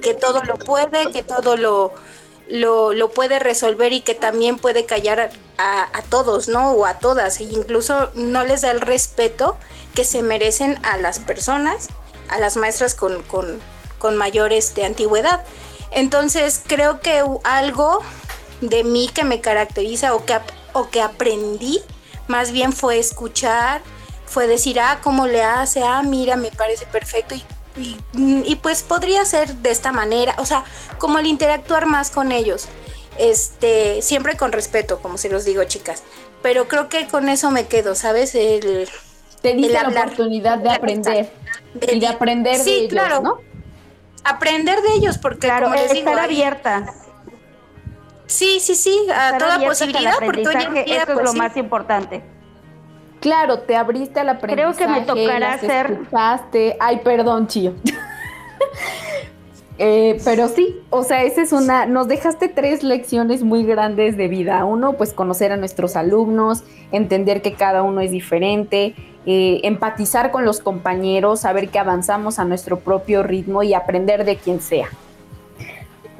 que 0.00 0.14
todo 0.14 0.42
lo 0.44 0.54
puede, 0.54 1.10
que 1.12 1.22
todo 1.22 1.56
lo, 1.56 1.92
lo, 2.50 3.10
puede 3.10 3.38
resolver 3.38 3.92
y 3.92 4.00
que 4.00 4.14
también 4.14 4.58
puede 4.58 4.84
callar 4.84 5.30
a, 5.58 6.02
todos, 6.08 6.48
¿no? 6.48 6.72
O 6.72 6.86
a 6.86 6.98
todas, 6.98 7.40
e 7.40 7.44
incluso 7.44 8.10
no 8.14 8.44
les 8.44 8.62
da 8.62 8.70
el 8.70 8.80
respeto 8.80 9.56
que 9.94 10.04
se 10.04 10.22
merecen 10.22 10.78
a 10.84 10.96
las 10.96 11.18
personas, 11.18 11.88
a 12.28 12.38
las 12.38 12.56
maestras 12.56 12.94
con, 12.94 13.22
con, 13.22 13.60
con 13.98 14.20
este, 14.52 14.84
antigüedad. 14.84 15.44
Entonces 15.92 16.62
creo 16.66 17.00
que 17.00 17.22
algo 17.44 18.00
de 18.60 18.84
mí 18.84 19.08
que 19.12 19.24
me 19.24 19.40
caracteriza 19.40 20.14
o 20.14 20.24
que, 20.24 20.38
o 20.72 20.90
que 20.90 21.02
aprendí 21.02 21.82
más 22.26 22.52
bien 22.52 22.72
fue 22.72 22.98
escuchar, 22.98 23.82
fue 24.26 24.46
decir, 24.46 24.78
ah, 24.78 25.00
¿cómo 25.02 25.26
le 25.26 25.42
hace? 25.42 25.82
Ah, 25.82 26.02
mira, 26.02 26.36
me 26.36 26.50
parece 26.52 26.86
perfecto. 26.86 27.34
Y 27.34 27.44
y, 27.80 28.56
pues 28.56 28.82
podría 28.82 29.24
ser 29.24 29.54
de 29.56 29.70
esta 29.70 29.92
manera, 29.92 30.34
o 30.38 30.46
sea, 30.46 30.64
como 30.98 31.18
el 31.18 31.26
interactuar 31.26 31.86
más 31.86 32.10
con 32.10 32.32
ellos, 32.32 32.68
este, 33.18 34.02
siempre 34.02 34.36
con 34.36 34.52
respeto, 34.52 35.00
como 35.00 35.18
se 35.18 35.28
los 35.28 35.44
digo, 35.44 35.64
chicas. 35.64 36.02
Pero 36.42 36.68
creo 36.68 36.88
que 36.88 37.06
con 37.06 37.28
eso 37.28 37.50
me 37.50 37.66
quedo, 37.66 37.94
¿sabes? 37.94 38.34
El, 38.34 38.88
Te 39.42 39.54
dice 39.54 39.72
la 39.72 39.88
oportunidad 39.88 40.58
de 40.58 40.70
aprender 40.70 41.32
y 41.74 42.00
de 42.00 42.06
aprender 42.06 42.62
de 42.62 42.74
ellos, 42.76 42.90
claro. 42.90 43.20
¿no? 43.20 43.38
Aprender 44.24 44.80
de 44.82 44.94
ellos, 44.94 45.18
porque 45.18 45.48
claro, 45.48 45.66
como 45.66 45.76
les 45.76 45.92
estar 45.92 46.18
abierta. 46.18 46.94
Sí, 48.26 48.60
sí, 48.60 48.74
sí, 48.76 49.06
a 49.12 49.38
toda 49.38 49.58
posibilidad, 49.58 50.14
porque 50.24 50.46
hoy 50.46 50.54
en 50.54 50.74
día, 50.74 51.02
eso 51.02 51.02
es 51.02 51.08
lo 51.08 51.14
pues 51.22 51.34
más 51.34 51.56
importante. 51.56 52.22
Claro, 53.20 53.60
te 53.60 53.76
abriste 53.76 54.20
a 54.20 54.24
la 54.24 54.38
Creo 54.38 54.74
que 54.74 54.86
me 54.86 55.02
tocará 55.02 55.54
hacer. 55.54 55.98
Ay, 56.80 57.00
perdón, 57.04 57.46
Chío. 57.46 57.74
Eh, 59.82 60.20
pero 60.26 60.46
sí, 60.48 60.76
o 60.90 61.04
sea, 61.04 61.22
esa 61.22 61.40
es 61.40 61.52
una. 61.52 61.86
Nos 61.86 62.06
dejaste 62.06 62.48
tres 62.48 62.82
lecciones 62.82 63.42
muy 63.42 63.64
grandes 63.64 64.18
de 64.18 64.28
vida. 64.28 64.62
Uno, 64.66 64.92
pues 64.92 65.14
conocer 65.14 65.52
a 65.52 65.56
nuestros 65.56 65.96
alumnos, 65.96 66.64
entender 66.92 67.40
que 67.40 67.54
cada 67.54 67.82
uno 67.82 68.02
es 68.02 68.10
diferente, 68.10 68.94
eh, 69.24 69.60
empatizar 69.62 70.32
con 70.32 70.44
los 70.44 70.60
compañeros, 70.60 71.40
saber 71.40 71.70
que 71.70 71.78
avanzamos 71.78 72.38
a 72.38 72.44
nuestro 72.44 72.80
propio 72.80 73.22
ritmo 73.22 73.62
y 73.62 73.72
aprender 73.72 74.26
de 74.26 74.36
quien 74.36 74.60
sea. 74.60 74.90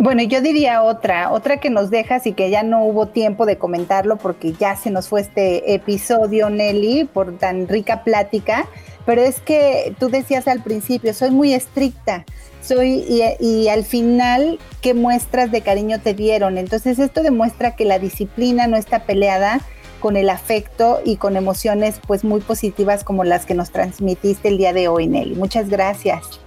Bueno, 0.00 0.22
yo 0.22 0.40
diría 0.40 0.82
otra, 0.82 1.30
otra 1.30 1.58
que 1.58 1.68
nos 1.68 1.90
dejas 1.90 2.26
y 2.26 2.32
que 2.32 2.48
ya 2.48 2.62
no 2.62 2.82
hubo 2.84 3.08
tiempo 3.08 3.44
de 3.44 3.58
comentarlo 3.58 4.16
porque 4.16 4.54
ya 4.54 4.74
se 4.74 4.90
nos 4.90 5.08
fue 5.08 5.20
este 5.20 5.74
episodio, 5.74 6.48
Nelly, 6.48 7.04
por 7.04 7.36
tan 7.36 7.68
rica 7.68 8.02
plática, 8.02 8.66
pero 9.04 9.20
es 9.20 9.40
que 9.40 9.94
tú 9.98 10.08
decías 10.08 10.48
al 10.48 10.62
principio, 10.62 11.12
soy 11.12 11.30
muy 11.30 11.52
estricta, 11.52 12.24
soy 12.62 13.04
y, 13.06 13.22
y, 13.40 13.68
al 13.68 13.84
final, 13.84 14.58
¿qué 14.80 14.94
muestras 14.94 15.52
de 15.52 15.60
cariño 15.60 16.00
te 16.00 16.14
dieron? 16.14 16.56
Entonces 16.56 16.98
esto 16.98 17.22
demuestra 17.22 17.76
que 17.76 17.84
la 17.84 17.98
disciplina 17.98 18.66
no 18.68 18.78
está 18.78 19.04
peleada 19.04 19.60
con 20.00 20.16
el 20.16 20.30
afecto 20.30 21.02
y 21.04 21.16
con 21.16 21.36
emociones 21.36 22.00
pues 22.06 22.24
muy 22.24 22.40
positivas 22.40 23.04
como 23.04 23.22
las 23.24 23.44
que 23.44 23.52
nos 23.52 23.70
transmitiste 23.70 24.48
el 24.48 24.56
día 24.56 24.72
de 24.72 24.88
hoy, 24.88 25.08
Nelly. 25.08 25.34
Muchas 25.34 25.68
gracias. 25.68 26.40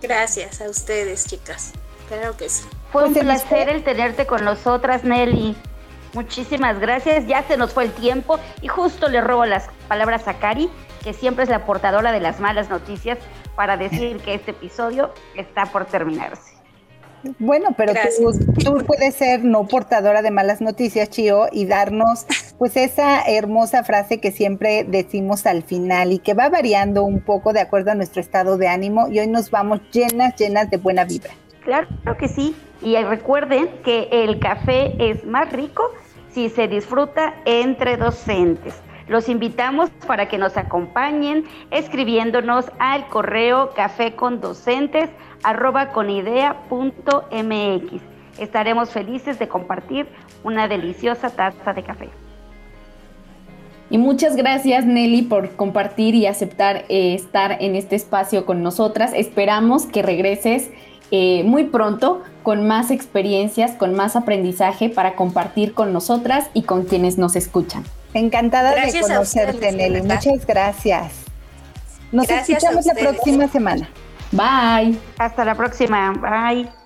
Gracias 0.00 0.62
a 0.62 0.70
ustedes, 0.70 1.26
chicas. 1.26 1.72
Claro 2.08 2.34
que 2.34 2.48
sí. 2.48 2.64
Fue 2.92 3.04
un 3.04 3.14
placer 3.14 3.68
el 3.68 3.84
tenerte 3.84 4.26
con 4.26 4.44
nosotras, 4.44 5.04
Nelly. 5.04 5.56
Muchísimas 6.14 6.78
gracias. 6.78 7.26
Ya 7.26 7.42
se 7.42 7.56
nos 7.56 7.74
fue 7.74 7.84
el 7.84 7.92
tiempo 7.92 8.38
y 8.62 8.68
justo 8.68 9.08
le 9.08 9.20
robo 9.20 9.44
las 9.44 9.68
palabras 9.88 10.26
a 10.26 10.34
Cari, 10.34 10.70
que 11.04 11.12
siempre 11.12 11.44
es 11.44 11.50
la 11.50 11.66
portadora 11.66 12.12
de 12.12 12.20
las 12.20 12.40
malas 12.40 12.70
noticias, 12.70 13.18
para 13.54 13.76
decir 13.76 14.18
que 14.18 14.34
este 14.34 14.52
episodio 14.52 15.12
está 15.36 15.66
por 15.66 15.84
terminarse. 15.84 16.58
Bueno, 17.40 17.70
pero 17.76 17.92
tú, 18.64 18.84
puedes 18.86 19.16
ser 19.16 19.44
no 19.44 19.66
portadora 19.66 20.22
de 20.22 20.30
malas 20.30 20.60
noticias, 20.60 21.10
Chio, 21.10 21.48
y 21.50 21.66
darnos 21.66 22.26
pues 22.58 22.76
esa 22.76 23.22
hermosa 23.22 23.82
frase 23.82 24.20
que 24.20 24.30
siempre 24.30 24.84
decimos 24.84 25.46
al 25.46 25.64
final 25.64 26.12
y 26.12 26.20
que 26.20 26.34
va 26.34 26.48
variando 26.48 27.02
un 27.02 27.20
poco 27.20 27.52
de 27.52 27.60
acuerdo 27.60 27.90
a 27.90 27.94
nuestro 27.94 28.20
estado 28.20 28.56
de 28.56 28.68
ánimo 28.68 29.08
y 29.08 29.18
hoy 29.18 29.26
nos 29.26 29.50
vamos 29.50 29.80
llenas, 29.90 30.36
llenas 30.36 30.70
de 30.70 30.76
buena 30.76 31.04
vibra. 31.04 31.32
Claro 31.64 31.88
que 32.18 32.28
sí. 32.28 32.54
Y 32.82 32.96
recuerden 32.96 33.68
que 33.84 34.08
el 34.10 34.38
café 34.38 34.94
es 34.98 35.24
más 35.24 35.52
rico 35.52 35.82
si 36.30 36.48
se 36.48 36.68
disfruta 36.68 37.34
entre 37.44 37.96
docentes. 37.96 38.80
Los 39.08 39.28
invitamos 39.28 39.90
para 40.06 40.28
que 40.28 40.38
nos 40.38 40.56
acompañen 40.56 41.44
escribiéndonos 41.70 42.66
al 42.78 43.08
correo 43.08 43.70
cafécondocentes 43.74 45.10
arroba 45.42 45.90
mx. 45.94 48.02
Estaremos 48.38 48.90
felices 48.90 49.38
de 49.38 49.48
compartir 49.48 50.06
una 50.44 50.68
deliciosa 50.68 51.30
taza 51.30 51.72
de 51.72 51.82
café. 51.82 52.08
Y 53.90 53.96
muchas 53.96 54.36
gracias 54.36 54.84
Nelly 54.84 55.22
por 55.22 55.56
compartir 55.56 56.14
y 56.14 56.26
aceptar 56.26 56.84
eh, 56.90 57.14
estar 57.14 57.56
en 57.60 57.74
este 57.74 57.96
espacio 57.96 58.44
con 58.44 58.62
nosotras. 58.62 59.12
Esperamos 59.14 59.86
que 59.86 60.02
regreses 60.02 60.70
eh, 61.10 61.42
muy 61.44 61.64
pronto 61.64 62.22
con 62.42 62.66
más 62.66 62.90
experiencias, 62.90 63.72
con 63.72 63.94
más 63.94 64.16
aprendizaje 64.16 64.88
para 64.88 65.14
compartir 65.14 65.74
con 65.74 65.92
nosotras 65.92 66.48
y 66.54 66.62
con 66.62 66.84
quienes 66.84 67.18
nos 67.18 67.36
escuchan. 67.36 67.84
Encantada 68.14 68.74
de 68.74 69.00
conocerte, 69.00 69.72
Nelly. 69.72 70.02
Muchas 70.02 70.46
gracias. 70.46 71.12
Nos 72.10 72.28
escuchamos 72.28 72.86
la 72.86 72.94
próxima 72.94 73.48
semana. 73.48 73.88
Bye. 74.32 74.98
Hasta 75.18 75.44
la 75.44 75.54
próxima. 75.54 76.12
Bye. 76.12 76.77